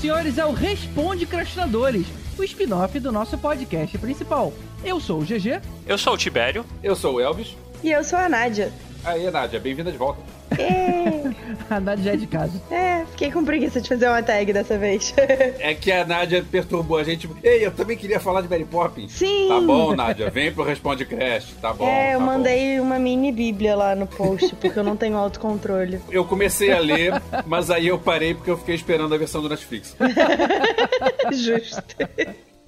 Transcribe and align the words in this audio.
senhoras 0.00 0.34
senhores, 0.34 0.38
é 0.38 0.46
o 0.46 0.52
Responde 0.52 1.26
Crastinadores, 1.26 2.06
o 2.38 2.42
spin-off 2.42 2.98
do 2.98 3.12
nosso 3.12 3.36
podcast 3.36 3.98
principal. 3.98 4.52
Eu 4.82 4.98
sou 4.98 5.20
o 5.20 5.24
GG. 5.24 5.60
Eu 5.86 5.98
sou 5.98 6.14
o 6.14 6.16
Tibério. 6.16 6.64
Eu 6.82 6.96
sou 6.96 7.16
o 7.16 7.20
Elvis. 7.20 7.54
E 7.82 7.90
eu 7.90 8.02
sou 8.02 8.18
a 8.18 8.28
Nádia. 8.28 8.72
Aí, 9.04 9.30
Nádia, 9.30 9.60
bem-vinda 9.60 9.92
de 9.92 9.98
volta. 9.98 10.22
É. 10.58 11.30
a 11.68 11.78
Nádia 11.78 12.04
já 12.04 12.12
é 12.12 12.16
de 12.16 12.26
casa. 12.26 12.62
É, 12.70 12.99
fiquei 13.20 13.30
com 13.30 13.44
preguiça 13.44 13.82
de 13.82 13.88
fazer 13.88 14.08
uma 14.08 14.22
tag 14.22 14.50
dessa 14.50 14.78
vez. 14.78 15.12
é 15.60 15.74
que 15.74 15.92
a 15.92 16.06
Nádia 16.06 16.42
perturbou 16.42 16.96
a 16.96 17.04
gente. 17.04 17.28
Ei, 17.42 17.66
eu 17.66 17.70
também 17.70 17.94
queria 17.94 18.18
falar 18.18 18.40
de 18.40 18.48
Mary 18.48 18.64
Poppins. 18.64 19.12
Sim. 19.12 19.48
Tá 19.48 19.60
bom, 19.60 19.94
Nádia, 19.94 20.30
vem 20.30 20.50
pro 20.50 20.64
Responde 20.64 21.04
Crash. 21.04 21.54
Tá 21.60 21.74
bom. 21.74 21.86
É, 21.86 22.14
eu 22.14 22.18
tá 22.18 22.24
mandei 22.24 22.78
bom. 22.78 22.84
uma 22.84 22.98
mini 22.98 23.30
bíblia 23.30 23.76
lá 23.76 23.94
no 23.94 24.06
post, 24.06 24.56
porque 24.56 24.78
eu 24.78 24.82
não 24.82 24.96
tenho 24.96 25.18
autocontrole. 25.18 26.00
Eu 26.10 26.24
comecei 26.24 26.72
a 26.72 26.78
ler, 26.78 27.20
mas 27.46 27.70
aí 27.70 27.88
eu 27.88 27.98
parei 27.98 28.32
porque 28.32 28.50
eu 28.50 28.56
fiquei 28.56 28.74
esperando 28.74 29.14
a 29.14 29.18
versão 29.18 29.42
do 29.42 29.50
Netflix. 29.50 29.94
Justo. 31.30 31.94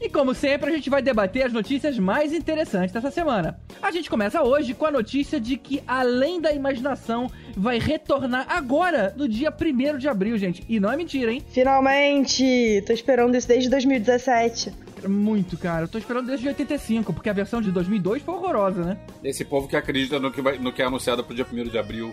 E 0.02 0.08
como 0.08 0.34
sempre, 0.34 0.68
a 0.68 0.74
gente 0.74 0.90
vai 0.90 1.00
debater 1.00 1.46
as 1.46 1.52
notícias 1.52 1.96
mais 1.96 2.32
interessantes 2.32 2.92
dessa 2.92 3.08
semana. 3.08 3.56
A 3.80 3.92
gente 3.92 4.10
começa 4.10 4.42
hoje 4.42 4.74
com 4.74 4.84
a 4.84 4.90
notícia 4.90 5.38
de 5.38 5.56
que 5.56 5.80
Além 5.86 6.40
da 6.40 6.50
Imaginação 6.50 7.30
vai 7.56 7.78
retornar 7.78 8.46
agora, 8.48 9.14
no 9.16 9.28
dia 9.28 9.52
1 9.52 9.98
de 9.98 10.08
abril, 10.08 10.36
gente. 10.36 10.64
E 10.68 10.80
não 10.80 10.90
é 10.90 10.96
mentira, 10.96 11.32
hein? 11.32 11.40
Finalmente! 11.50 12.82
Tô 12.84 12.92
esperando 12.92 13.36
isso 13.36 13.46
desde 13.46 13.70
2017. 13.70 14.72
Muito, 15.08 15.56
cara. 15.56 15.84
Eu 15.84 15.88
tô 15.88 15.98
esperando 15.98 16.26
desde 16.26 16.46
85, 16.48 17.12
porque 17.12 17.28
a 17.28 17.32
versão 17.32 17.60
de 17.60 17.70
2002 17.70 18.22
foi 18.22 18.34
horrorosa, 18.34 18.82
né? 18.84 18.98
Esse 19.22 19.44
povo 19.44 19.68
que 19.68 19.76
acredita 19.76 20.18
no 20.18 20.30
que, 20.30 20.40
vai, 20.40 20.58
no 20.58 20.72
que 20.72 20.82
é 20.82 20.84
anunciado 20.84 21.24
pro 21.24 21.34
dia 21.34 21.46
1 21.50 21.64
de 21.64 21.78
abril. 21.78 22.12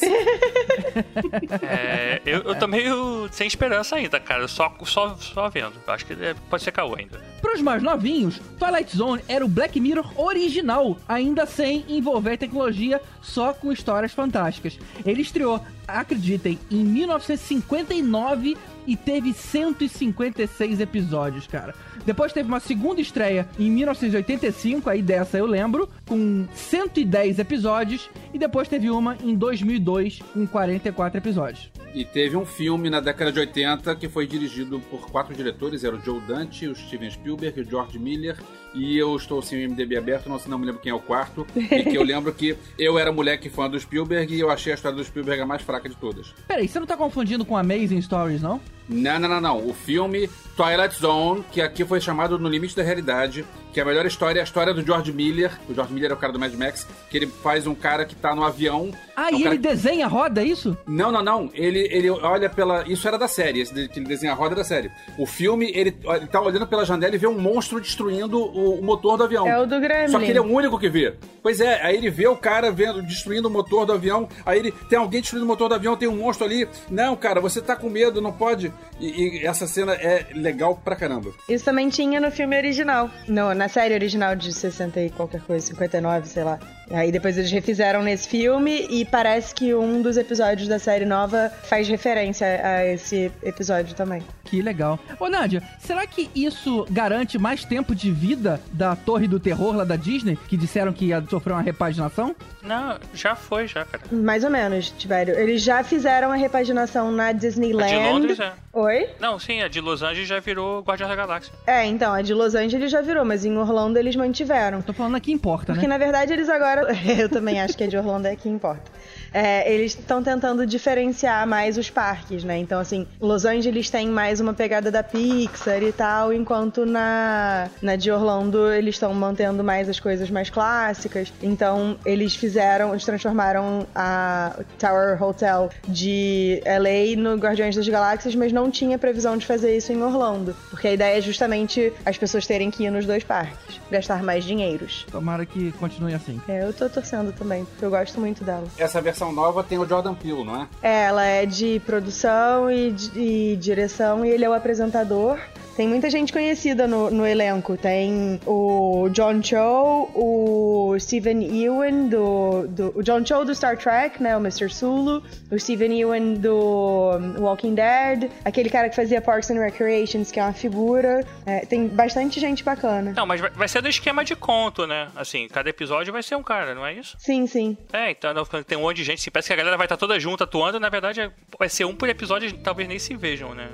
é, 1.62 2.20
eu, 2.24 2.40
eu 2.42 2.58
tô 2.58 2.66
meio 2.66 3.28
sem 3.30 3.46
esperança 3.46 3.96
ainda, 3.96 4.18
cara. 4.20 4.46
Só, 4.48 4.72
só, 4.84 5.14
só 5.16 5.48
vendo. 5.48 5.74
Acho 5.86 6.06
que 6.06 6.14
pode 6.48 6.62
ser 6.62 6.72
caô 6.72 6.94
ainda. 6.96 7.20
Para 7.40 7.54
os 7.54 7.62
mais 7.62 7.82
novinhos, 7.82 8.40
Twilight 8.58 8.96
Zone 8.96 9.22
era 9.26 9.44
o 9.44 9.48
Black 9.48 9.80
Mirror 9.80 10.12
original, 10.20 10.98
ainda 11.08 11.46
sem 11.46 11.84
envolver 11.88 12.36
tecnologia, 12.36 13.00
só 13.22 13.52
com 13.52 13.72
histórias 13.72 14.12
fantásticas. 14.12 14.78
Ele 15.06 15.22
estreou, 15.22 15.60
acreditem, 15.88 16.58
em 16.70 16.84
1959 16.84 18.56
e 18.90 18.96
teve 18.96 19.32
156 19.32 20.80
episódios, 20.80 21.46
cara. 21.46 21.76
Depois 22.04 22.32
teve 22.32 22.48
uma 22.48 22.58
segunda 22.58 23.00
estreia 23.00 23.48
em 23.56 23.70
1985, 23.70 24.90
aí 24.90 25.00
dessa 25.00 25.38
eu 25.38 25.46
lembro, 25.46 25.88
com 26.08 26.44
110 26.52 27.38
episódios, 27.38 28.10
e 28.34 28.38
depois 28.38 28.66
teve 28.66 28.90
uma 28.90 29.16
em 29.22 29.36
2002 29.36 30.18
com 30.34 30.44
44 30.44 31.18
episódios. 31.18 31.70
E 31.94 32.04
teve 32.04 32.36
um 32.36 32.44
filme 32.44 32.90
na 32.90 32.98
década 32.98 33.30
de 33.30 33.38
80 33.38 33.94
que 33.94 34.08
foi 34.08 34.26
dirigido 34.26 34.80
por 34.90 35.08
quatro 35.08 35.36
diretores, 35.36 35.84
era 35.84 35.94
o 35.94 36.00
Joe 36.00 36.20
Dante, 36.22 36.66
o 36.66 36.74
Steven 36.74 37.10
Spielberg, 37.12 37.60
o 37.60 37.64
George 37.64 37.96
Miller, 37.96 38.38
e 38.74 38.98
eu 38.98 39.14
estou 39.14 39.40
sem 39.40 39.64
o 39.64 39.70
MDB 39.70 39.98
aberto, 39.98 40.28
não, 40.28 40.40
não 40.48 40.58
me 40.58 40.66
lembro 40.66 40.80
quem 40.80 40.90
é 40.90 40.94
o 40.94 41.00
quarto, 41.00 41.46
e 41.54 41.84
que 41.84 41.94
eu 41.94 42.02
lembro 42.02 42.32
que 42.32 42.56
eu 42.76 42.98
era 42.98 43.12
moleque 43.12 43.48
fã 43.48 43.70
do 43.70 43.78
Spielberg 43.78 44.34
e 44.34 44.40
eu 44.40 44.50
achei 44.50 44.72
a 44.72 44.74
história 44.74 44.96
do 44.96 45.04
Spielberg 45.04 45.42
a 45.42 45.46
mais 45.46 45.62
fraca 45.62 45.88
de 45.88 45.94
todas. 45.94 46.34
Peraí, 46.48 46.66
você 46.66 46.80
não 46.80 46.88
tá 46.88 46.96
confundindo 46.96 47.44
com 47.44 47.56
Amazing 47.56 48.02
Stories, 48.02 48.42
não? 48.42 48.60
Não, 48.90 49.18
não, 49.20 49.28
não, 49.28 49.40
não. 49.40 49.68
O 49.68 49.72
filme 49.72 50.28
Twilight 50.56 51.00
Zone, 51.00 51.44
que 51.50 51.62
aqui 51.62 51.84
foi 51.84 52.00
chamado 52.00 52.38
No 52.38 52.48
Limite 52.48 52.76
da 52.76 52.82
Realidade, 52.82 53.46
que 53.72 53.80
a 53.80 53.84
melhor 53.84 54.04
história 54.04 54.40
é 54.40 54.42
a 54.42 54.44
história 54.44 54.74
do 54.74 54.84
George 54.84 55.12
Miller. 55.12 55.52
O 55.68 55.74
George 55.74 55.92
Miller 55.94 56.10
é 56.10 56.14
o 56.14 56.16
cara 56.16 56.32
do 56.32 56.38
Mad 56.38 56.52
Max, 56.54 56.86
que 57.08 57.16
ele 57.16 57.26
faz 57.26 57.66
um 57.66 57.74
cara 57.74 58.04
que 58.04 58.14
tá 58.14 58.34
no 58.34 58.44
avião. 58.44 58.90
Ah, 59.16 59.30
é 59.30 59.34
um 59.34 59.38
e 59.38 59.46
ele 59.46 59.58
desenha 59.58 60.06
a 60.06 60.08
roda, 60.08 60.42
é 60.42 60.44
isso? 60.44 60.76
Não, 60.86 61.12
não, 61.12 61.22
não. 61.22 61.50
Ele, 61.54 61.88
ele 61.90 62.10
olha 62.10 62.50
pela. 62.50 62.86
Isso 62.86 63.06
era 63.06 63.16
da 63.16 63.28
série, 63.28 63.60
esse 63.60 63.72
que 63.88 63.98
ele 64.00 64.06
desenha 64.06 64.32
a 64.32 64.34
roda 64.34 64.54
da 64.54 64.64
série. 64.64 64.90
O 65.16 65.24
filme, 65.24 65.70
ele, 65.74 65.96
ele 66.04 66.26
tá 66.26 66.40
olhando 66.40 66.66
pela 66.66 66.84
janela 66.84 67.14
e 67.14 67.18
vê 67.18 67.26
um 67.26 67.38
monstro 67.38 67.80
destruindo 67.80 68.38
o, 68.38 68.80
o 68.80 68.84
motor 68.84 69.16
do 69.16 69.24
avião. 69.24 69.46
É 69.46 69.58
o 69.58 69.66
do 69.66 69.80
Gremlin. 69.80 70.08
Só 70.08 70.18
que 70.18 70.26
ele 70.26 70.38
é 70.38 70.42
o 70.42 70.52
único 70.52 70.78
que 70.78 70.88
vê. 70.88 71.14
Pois 71.42 71.60
é, 71.60 71.80
aí 71.82 71.96
ele 71.96 72.10
vê 72.10 72.26
o 72.26 72.36
cara 72.36 72.70
vendo, 72.70 73.02
destruindo 73.02 73.48
o 73.48 73.50
motor 73.50 73.86
do 73.86 73.92
avião. 73.92 74.28
Aí 74.44 74.58
ele 74.58 74.72
tem 74.72 74.98
alguém 74.98 75.20
destruindo 75.20 75.44
o 75.44 75.48
motor 75.48 75.68
do 75.68 75.74
avião, 75.74 75.96
tem 75.96 76.08
um 76.08 76.16
monstro 76.16 76.44
ali. 76.44 76.68
Não, 76.90 77.16
cara, 77.16 77.40
você 77.40 77.60
tá 77.62 77.76
com 77.76 77.88
medo, 77.88 78.20
não 78.20 78.32
pode. 78.32 78.72
E, 78.98 79.38
e 79.40 79.46
essa 79.46 79.66
cena 79.66 79.94
é 79.94 80.26
legal 80.34 80.76
pra 80.76 80.94
caramba. 80.94 81.30
Isso 81.48 81.64
também 81.64 81.88
tinha 81.88 82.20
no 82.20 82.30
filme 82.30 82.56
original. 82.56 83.10
No, 83.26 83.54
na 83.54 83.68
série 83.68 83.94
original 83.94 84.36
de 84.36 84.52
60 84.52 85.00
e 85.00 85.10
qualquer 85.10 85.40
coisa, 85.42 85.66
59, 85.66 86.28
sei 86.28 86.44
lá. 86.44 86.58
Aí 86.90 87.12
depois 87.12 87.38
eles 87.38 87.50
refizeram 87.52 88.02
nesse 88.02 88.28
filme 88.28 88.86
e 88.90 89.04
parece 89.04 89.54
que 89.54 89.72
um 89.74 90.02
dos 90.02 90.16
episódios 90.16 90.66
da 90.66 90.78
série 90.78 91.04
nova 91.04 91.50
faz 91.62 91.88
referência 91.88 92.46
a 92.46 92.84
esse 92.84 93.30
episódio 93.44 93.94
também. 93.94 94.22
Que 94.44 94.60
legal. 94.60 94.98
Ô, 95.20 95.28
Nádia, 95.28 95.62
será 95.78 96.04
que 96.04 96.28
isso 96.34 96.84
garante 96.90 97.38
mais 97.38 97.64
tempo 97.64 97.94
de 97.94 98.10
vida 98.10 98.60
da 98.72 98.96
Torre 98.96 99.28
do 99.28 99.38
Terror 99.38 99.76
lá 99.76 99.84
da 99.84 99.94
Disney, 99.94 100.36
que 100.48 100.56
disseram 100.56 100.92
que 100.92 101.06
ia 101.06 101.22
sofrer 101.30 101.52
uma 101.52 101.62
repaginação? 101.62 102.34
Não, 102.60 102.98
já 103.14 103.36
foi, 103.36 103.68
já, 103.68 103.84
cara. 103.84 104.02
Mais 104.10 104.42
ou 104.42 104.50
menos, 104.50 104.90
Tibério. 104.90 105.38
Eles 105.38 105.62
já 105.62 105.84
fizeram 105.84 106.32
a 106.32 106.34
repaginação 106.34 107.12
na 107.12 107.30
Disneyland. 107.30 107.94
A 107.94 107.98
de 107.98 108.12
Londres, 108.12 108.40
é. 108.40 108.52
Oi? 108.72 109.08
Não, 109.18 109.36
sim, 109.36 109.62
a 109.62 109.68
de 109.68 109.80
Los 109.80 110.00
Angeles 110.00 110.28
já 110.28 110.38
virou 110.38 110.80
Guardião 110.80 111.08
da 111.08 111.16
Galáxia. 111.16 111.52
É, 111.66 111.84
então, 111.86 112.12
a 112.12 112.22
de 112.22 112.32
Los 112.32 112.54
Angeles 112.54 112.90
já 112.90 113.00
virou, 113.00 113.24
mas 113.24 113.44
em 113.44 113.56
Orlando 113.56 113.98
eles 113.98 114.14
mantiveram. 114.14 114.80
Tô 114.80 114.92
falando 114.92 115.16
aqui 115.16 115.32
importa, 115.32 115.72
Porque 115.72 115.88
né? 115.88 115.94
na 115.94 115.98
verdade 115.98 116.32
eles 116.32 116.48
agora. 116.48 116.86
Eu 117.18 117.28
também 117.28 117.60
acho 117.60 117.76
que 117.76 117.82
a 117.82 117.88
de 117.88 117.96
Orlando 117.96 118.28
é 118.28 118.36
que 118.36 118.48
importa. 118.48 118.90
É, 119.32 119.72
eles 119.72 119.96
estão 119.96 120.22
tentando 120.22 120.66
diferenciar 120.66 121.46
mais 121.46 121.78
os 121.78 121.88
parques, 121.90 122.42
né? 122.44 122.58
Então, 122.58 122.80
assim, 122.80 123.06
Los 123.20 123.44
Angeles 123.44 123.88
tem 123.90 124.08
mais 124.08 124.40
uma 124.40 124.52
pegada 124.52 124.90
da 124.90 125.02
Pixar 125.02 125.82
e 125.82 125.92
tal, 125.92 126.32
enquanto 126.32 126.84
na, 126.84 127.68
na 127.80 127.96
de 127.96 128.10
Orlando 128.10 128.72
eles 128.72 128.96
estão 128.96 129.12
mantendo 129.14 129.62
mais 129.62 129.88
as 129.88 129.98
coisas 130.00 130.30
mais 130.30 130.50
clássicas. 130.50 131.32
Então, 131.42 131.96
eles 132.04 132.34
fizeram, 132.34 132.90
eles 132.90 133.04
transformaram 133.04 133.86
a 133.94 134.56
Tower 134.78 135.22
Hotel 135.22 135.70
de 135.88 136.60
LA 136.66 137.20
no 137.20 137.36
Guardiões 137.36 137.76
das 137.76 137.88
Galáxias, 137.88 138.34
mas 138.34 138.52
não 138.52 138.59
tinha 138.68 138.98
previsão 138.98 139.36
de 139.36 139.46
fazer 139.46 139.76
isso 139.76 139.92
em 139.92 140.02
Orlando. 140.02 140.56
Porque 140.70 140.88
a 140.88 140.92
ideia 140.92 141.18
é 141.18 141.20
justamente 141.20 141.92
as 142.04 142.18
pessoas 142.18 142.46
terem 142.46 142.68
que 142.70 142.82
ir 142.82 142.90
nos 142.90 143.06
dois 143.06 143.22
parques, 143.22 143.80
gastar 143.90 144.24
mais 144.24 144.44
dinheiros. 144.44 145.06
Tomara 145.10 145.46
que 145.46 145.70
continue 145.72 146.14
assim. 146.14 146.40
É, 146.48 146.64
eu 146.64 146.72
tô 146.72 146.88
torcendo 146.90 147.32
também, 147.32 147.64
porque 147.64 147.84
eu 147.84 147.90
gosto 147.90 148.18
muito 148.18 148.42
dela. 148.42 148.66
Essa 148.76 149.00
versão 149.00 149.32
nova 149.32 149.62
tem 149.62 149.78
o 149.78 149.86
Jordan 149.86 150.14
Peele, 150.14 150.44
não 150.44 150.62
é? 150.62 150.68
É, 150.82 151.04
ela 151.04 151.24
é 151.24 151.46
de 151.46 151.80
produção 151.86 152.70
e, 152.70 152.90
de, 152.90 153.18
e 153.18 153.56
direção 153.56 154.24
e 154.24 154.30
ele 154.30 154.44
é 154.44 154.48
o 154.48 154.52
apresentador. 154.52 155.38
Tem 155.76 155.88
muita 155.88 156.10
gente 156.10 156.32
conhecida 156.32 156.86
no, 156.86 157.10
no, 157.10 157.26
elenco. 157.26 157.76
Tem 157.76 158.40
o 158.46 159.08
John 159.10 159.42
Cho, 159.42 160.10
o 160.14 160.96
Steven 160.98 161.42
Ewan 161.62 162.08
do, 162.08 162.66
do. 162.68 162.92
O 162.98 163.02
John 163.02 163.24
Cho 163.24 163.44
do 163.44 163.54
Star 163.54 163.76
Trek, 163.76 164.22
né? 164.22 164.36
O 164.36 164.40
Mr. 164.40 164.68
Sulu. 164.68 165.22
O 165.50 165.58
Steven 165.58 165.98
Ewan 165.98 166.34
do 166.34 167.10
Walking 167.38 167.74
Dead. 167.74 168.30
Aquele 168.44 168.68
cara 168.68 168.88
que 168.88 168.96
fazia 168.96 169.20
Parks 169.20 169.50
and 169.50 169.60
Recreations, 169.60 170.30
que 170.30 170.38
é 170.38 170.42
uma 170.42 170.52
figura. 170.52 171.24
É, 171.46 171.60
tem 171.60 171.88
bastante 171.88 172.40
gente 172.40 172.62
bacana. 172.62 173.12
Não, 173.16 173.26
mas 173.26 173.40
vai 173.40 173.68
ser 173.68 173.80
do 173.80 173.88
esquema 173.88 174.24
de 174.24 174.36
conto, 174.36 174.86
né? 174.86 175.08
Assim, 175.16 175.48
cada 175.48 175.68
episódio 175.68 176.12
vai 176.12 176.22
ser 176.22 176.36
um 176.36 176.42
cara, 176.42 176.74
não 176.74 176.84
é 176.84 176.94
isso? 176.94 177.16
Sim, 177.18 177.46
sim. 177.46 177.76
É, 177.92 178.10
então 178.10 178.34
tem 178.66 178.76
um 178.76 178.82
monte 178.82 178.96
de 178.96 179.04
gente. 179.04 179.20
Se 179.20 179.30
parece 179.30 179.48
que 179.48 179.52
a 179.52 179.56
galera 179.56 179.76
vai 179.76 179.86
estar 179.86 179.96
toda 179.96 180.18
junta 180.18 180.44
atuando, 180.44 180.80
na 180.80 180.88
verdade 180.88 181.30
vai 181.58 181.68
ser 181.68 181.84
um 181.84 181.94
por 181.94 182.08
episódio, 182.08 182.52
talvez 182.58 182.88
nem 182.88 182.98
se 182.98 183.14
vejam, 183.16 183.54
né? 183.54 183.68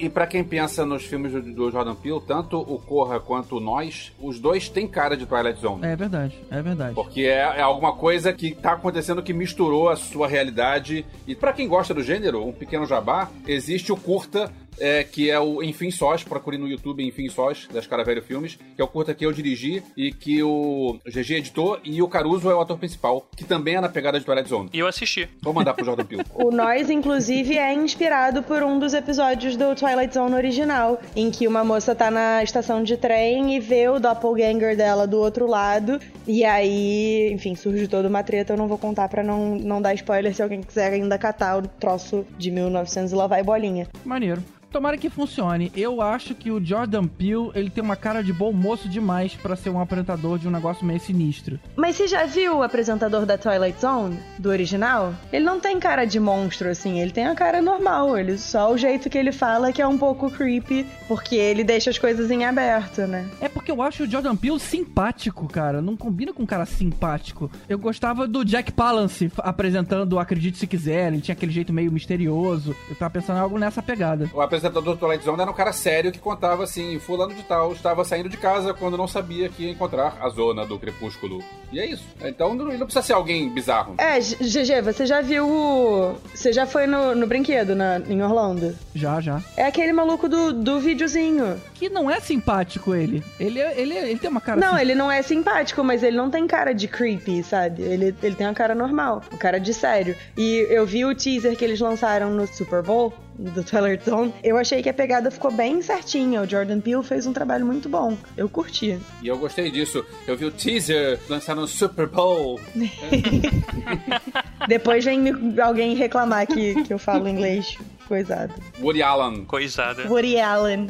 E 0.00 0.08
para 0.08 0.26
quem 0.26 0.42
pensa 0.42 0.86
nos 0.86 1.04
filmes 1.04 1.30
do, 1.30 1.42
do 1.42 1.70
Jordan 1.70 1.94
Peele, 1.94 2.22
tanto 2.26 2.58
o 2.58 2.78
Corra 2.78 3.20
quanto 3.20 3.58
o 3.58 3.60
Nós, 3.60 4.10
os 4.18 4.40
dois 4.40 4.66
têm 4.66 4.88
cara 4.88 5.14
de 5.14 5.26
Twilight 5.26 5.60
Zone. 5.60 5.84
É 5.84 5.94
verdade, 5.94 6.38
é 6.50 6.62
verdade. 6.62 6.94
Porque 6.94 7.22
é, 7.24 7.58
é 7.58 7.60
alguma 7.60 7.92
coisa 7.92 8.32
que 8.32 8.54
tá 8.54 8.72
acontecendo 8.72 9.22
que 9.22 9.34
misturou 9.34 9.90
a 9.90 9.96
sua 9.96 10.26
realidade. 10.26 11.04
E 11.26 11.34
para 11.34 11.52
quem 11.52 11.68
gosta 11.68 11.92
do 11.92 12.02
gênero, 12.02 12.46
um 12.46 12.52
pequeno 12.52 12.86
jabá, 12.86 13.28
existe 13.46 13.92
o 13.92 13.96
curta 13.96 14.50
é, 14.80 15.04
que 15.04 15.30
é 15.30 15.38
o 15.38 15.62
Enfim 15.62 15.90
Sós, 15.90 16.24
procure 16.24 16.56
no 16.58 16.66
YouTube 16.66 17.06
Enfim 17.06 17.28
Sós, 17.28 17.68
das 17.72 17.86
Cara 17.86 18.02
Velho 18.02 18.22
Filmes, 18.22 18.58
que 18.74 18.80
é 18.80 18.84
o 18.84 18.88
curta 18.88 19.14
que 19.14 19.24
eu 19.24 19.32
dirigi 19.32 19.82
e 19.96 20.10
que 20.12 20.42
o 20.42 20.98
GG 21.06 21.34
editou 21.34 21.78
e 21.84 22.02
o 22.02 22.08
Caruso 22.08 22.50
é 22.50 22.54
o 22.54 22.60
ator 22.60 22.78
principal, 22.78 23.28
que 23.36 23.44
também 23.44 23.76
é 23.76 23.80
na 23.80 23.88
pegada 23.88 24.18
de 24.18 24.24
Twilight 24.24 24.48
Zone. 24.48 24.70
E 24.72 24.78
eu 24.78 24.86
assisti. 24.86 25.28
Vou 25.42 25.52
mandar 25.52 25.74
pro 25.74 25.84
Jordan 25.84 26.04
Peele. 26.04 26.24
o 26.34 26.50
Nós, 26.50 26.90
inclusive, 26.90 27.56
é 27.56 27.72
inspirado 27.74 28.42
por 28.42 28.62
um 28.62 28.78
dos 28.78 28.94
episódios 28.94 29.56
do 29.56 29.74
Twilight 29.74 30.14
Zone 30.14 30.34
original, 30.34 31.00
em 31.14 31.30
que 31.30 31.46
uma 31.46 31.64
moça 31.64 31.94
tá 31.94 32.10
na 32.10 32.42
estação 32.42 32.82
de 32.82 32.96
trem 32.96 33.56
e 33.56 33.60
vê 33.60 33.88
o 33.88 33.98
doppelganger 33.98 34.76
dela 34.76 35.06
do 35.06 35.18
outro 35.18 35.46
lado, 35.46 36.00
e 36.26 36.44
aí, 36.44 37.30
enfim, 37.32 37.54
surge 37.54 37.88
toda 37.88 38.08
uma 38.08 38.22
treta, 38.22 38.52
eu 38.52 38.56
não 38.56 38.68
vou 38.68 38.78
contar 38.78 39.08
pra 39.08 39.22
não, 39.22 39.56
não 39.56 39.82
dar 39.82 39.94
spoiler 39.94 40.34
se 40.34 40.42
alguém 40.42 40.62
quiser 40.62 40.92
ainda 40.92 41.18
catar 41.18 41.58
o 41.58 41.62
troço 41.66 42.24
de 42.38 42.50
1900 42.50 43.12
e 43.12 43.14
lá 43.14 43.26
vai 43.26 43.42
bolinha. 43.42 43.88
Maneiro. 44.04 44.42
Tomara 44.70 44.96
que 44.96 45.10
funcione. 45.10 45.72
Eu 45.76 46.00
acho 46.00 46.34
que 46.34 46.50
o 46.50 46.64
Jordan 46.64 47.06
Peele, 47.06 47.50
ele 47.54 47.70
tem 47.70 47.82
uma 47.82 47.96
cara 47.96 48.22
de 48.22 48.32
bom 48.32 48.52
moço 48.52 48.88
demais 48.88 49.34
pra 49.34 49.56
ser 49.56 49.70
um 49.70 49.80
apresentador 49.80 50.38
de 50.38 50.48
um 50.48 50.50
negócio 50.50 50.86
meio 50.86 51.00
sinistro. 51.00 51.58
Mas 51.76 51.96
você 51.96 52.06
já 52.06 52.24
viu 52.24 52.58
o 52.58 52.62
apresentador 52.62 53.26
da 53.26 53.36
Twilight 53.36 53.80
Zone, 53.80 54.18
do 54.38 54.48
original? 54.48 55.14
Ele 55.32 55.44
não 55.44 55.60
tem 55.60 55.78
cara 55.78 56.04
de 56.04 56.20
monstro, 56.20 56.68
assim, 56.68 57.00
ele 57.00 57.10
tem 57.10 57.26
a 57.26 57.34
cara 57.34 57.60
normal. 57.60 58.16
Ele, 58.16 58.38
só 58.38 58.72
o 58.72 58.78
jeito 58.78 59.10
que 59.10 59.18
ele 59.18 59.32
fala 59.32 59.72
que 59.72 59.82
é 59.82 59.86
um 59.86 59.98
pouco 59.98 60.30
creepy, 60.30 60.86
porque 61.08 61.34
ele 61.34 61.64
deixa 61.64 61.90
as 61.90 61.98
coisas 61.98 62.30
em 62.30 62.44
aberto, 62.44 63.02
né? 63.02 63.28
É 63.40 63.48
porque 63.48 63.70
eu 63.70 63.82
acho 63.82 64.04
o 64.04 64.10
Jordan 64.10 64.36
Peele 64.36 64.60
simpático, 64.60 65.48
cara. 65.48 65.82
Não 65.82 65.96
combina 65.96 66.32
com 66.32 66.42
um 66.42 66.46
cara 66.46 66.64
simpático. 66.64 67.50
Eu 67.68 67.78
gostava 67.78 68.26
do 68.26 68.44
Jack 68.44 68.72
Palance 68.72 69.30
apresentando 69.38 70.12
o 70.14 70.18
Acredite 70.18 70.58
Se 70.58 70.66
Quiser. 70.66 71.12
Ele 71.12 71.20
tinha 71.20 71.32
aquele 71.32 71.52
jeito 71.52 71.72
meio 71.72 71.90
misterioso. 71.90 72.74
Eu 72.88 72.94
tava 72.94 73.10
pensando 73.10 73.36
em 73.36 73.40
algo 73.40 73.58
nessa 73.58 73.82
pegada. 73.82 74.30
O 74.32 74.40
apresentador 74.60 74.94
do 74.94 74.98
Twilight 75.00 75.24
Zone 75.24 75.40
era 75.40 75.50
um 75.50 75.54
cara 75.54 75.72
sério 75.72 76.12
que 76.12 76.18
contava 76.18 76.64
assim: 76.64 76.98
Fulano 76.98 77.34
de 77.34 77.42
Tal 77.42 77.72
estava 77.72 78.04
saindo 78.04 78.28
de 78.28 78.36
casa 78.36 78.72
quando 78.74 78.96
não 78.96 79.08
sabia 79.08 79.48
que 79.48 79.64
ia 79.64 79.70
encontrar 79.70 80.18
a 80.20 80.28
zona 80.28 80.64
do 80.66 80.78
crepúsculo. 80.78 81.42
E 81.72 81.78
é 81.80 81.86
isso. 81.86 82.04
Então 82.22 82.54
não, 82.54 82.66
não 82.66 82.86
precisa 82.86 83.02
ser 83.02 83.12
alguém 83.14 83.48
bizarro. 83.48 83.94
É, 83.98 84.18
GG, 84.18 84.82
você 84.82 85.06
já 85.06 85.20
viu 85.20 85.48
o... 85.48 86.14
Você 86.34 86.52
já 86.52 86.66
foi 86.66 86.86
no, 86.86 87.14
no 87.14 87.26
brinquedo 87.26 87.74
na, 87.74 87.98
em 88.08 88.22
Orlando? 88.22 88.76
Já, 88.94 89.20
já. 89.20 89.40
É 89.56 89.64
aquele 89.66 89.92
maluco 89.92 90.28
do, 90.28 90.52
do 90.52 90.80
videozinho. 90.80 91.60
Que 91.74 91.88
não 91.88 92.10
é 92.10 92.20
simpático 92.20 92.94
ele. 92.94 93.22
Ele, 93.38 93.60
é- 93.60 93.80
ele, 93.80 93.94
é- 93.96 94.10
ele 94.10 94.18
tem 94.18 94.28
uma 94.30 94.40
cara 94.40 94.60
Não, 94.60 94.74
sim- 94.74 94.80
ele 94.80 94.94
não 94.94 95.10
é 95.10 95.22
simpático, 95.22 95.82
mas 95.84 96.02
ele 96.02 96.16
não 96.16 96.28
tem 96.30 96.46
cara 96.46 96.72
de 96.72 96.86
creepy, 96.88 97.42
sabe? 97.42 97.82
Ele, 97.82 98.14
ele 98.22 98.34
tem 98.34 98.46
uma 98.46 98.54
cara 98.54 98.74
normal, 98.74 99.22
uma 99.30 99.38
cara 99.38 99.58
de 99.58 99.72
sério. 99.72 100.16
E 100.36 100.66
eu 100.68 100.84
vi 100.84 101.04
o 101.04 101.14
teaser 101.14 101.56
que 101.56 101.64
eles 101.64 101.80
lançaram 101.80 102.30
no 102.30 102.46
Super 102.46 102.82
Bowl, 102.82 103.14
do 103.40 103.64
Twilight 103.64 104.04
Zone. 104.04 104.34
Eu 104.42 104.56
achei 104.56 104.82
que 104.82 104.88
a 104.88 104.94
pegada 104.94 105.30
ficou 105.30 105.50
bem 105.50 105.80
certinha. 105.80 106.42
O 106.42 106.48
Jordan 106.48 106.80
Peele 106.80 107.02
fez 107.02 107.26
um 107.26 107.32
trabalho 107.32 107.64
muito 107.64 107.88
bom. 107.88 108.16
Eu 108.36 108.48
curti. 108.48 108.98
E 109.22 109.28
eu 109.28 109.38
gostei 109.38 109.70
disso. 109.70 110.04
Eu 110.26 110.36
vi 110.36 110.44
o 110.44 110.50
teaser 110.50 111.18
lançar 111.28 111.56
no 111.56 111.66
Super 111.66 112.06
Bowl. 112.06 112.60
Depois 114.68 115.04
vem 115.04 115.24
alguém 115.60 115.94
reclamar 115.94 116.46
que, 116.46 116.82
que 116.82 116.92
eu 116.92 116.98
falo 116.98 117.28
inglês 117.28 117.76
coisado. 118.06 118.52
Woody 118.80 119.02
Allen. 119.02 119.44
Coisada. 119.44 120.06
Woody 120.08 120.38
Allen. 120.38 120.88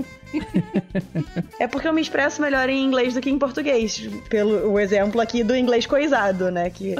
É 1.59 1.67
porque 1.67 1.87
eu 1.87 1.93
me 1.93 2.01
expresso 2.01 2.41
melhor 2.41 2.69
em 2.69 2.85
inglês 2.85 3.15
do 3.15 3.21
que 3.21 3.31
em 3.31 3.39
português. 3.39 4.09
Pelo 4.29 4.73
o 4.73 4.81
exemplo 4.81 5.21
aqui 5.21 5.45
do 5.45 5.55
inglês 5.55 5.87
coisado, 5.87 6.51
né? 6.51 6.71
Que 6.71 6.97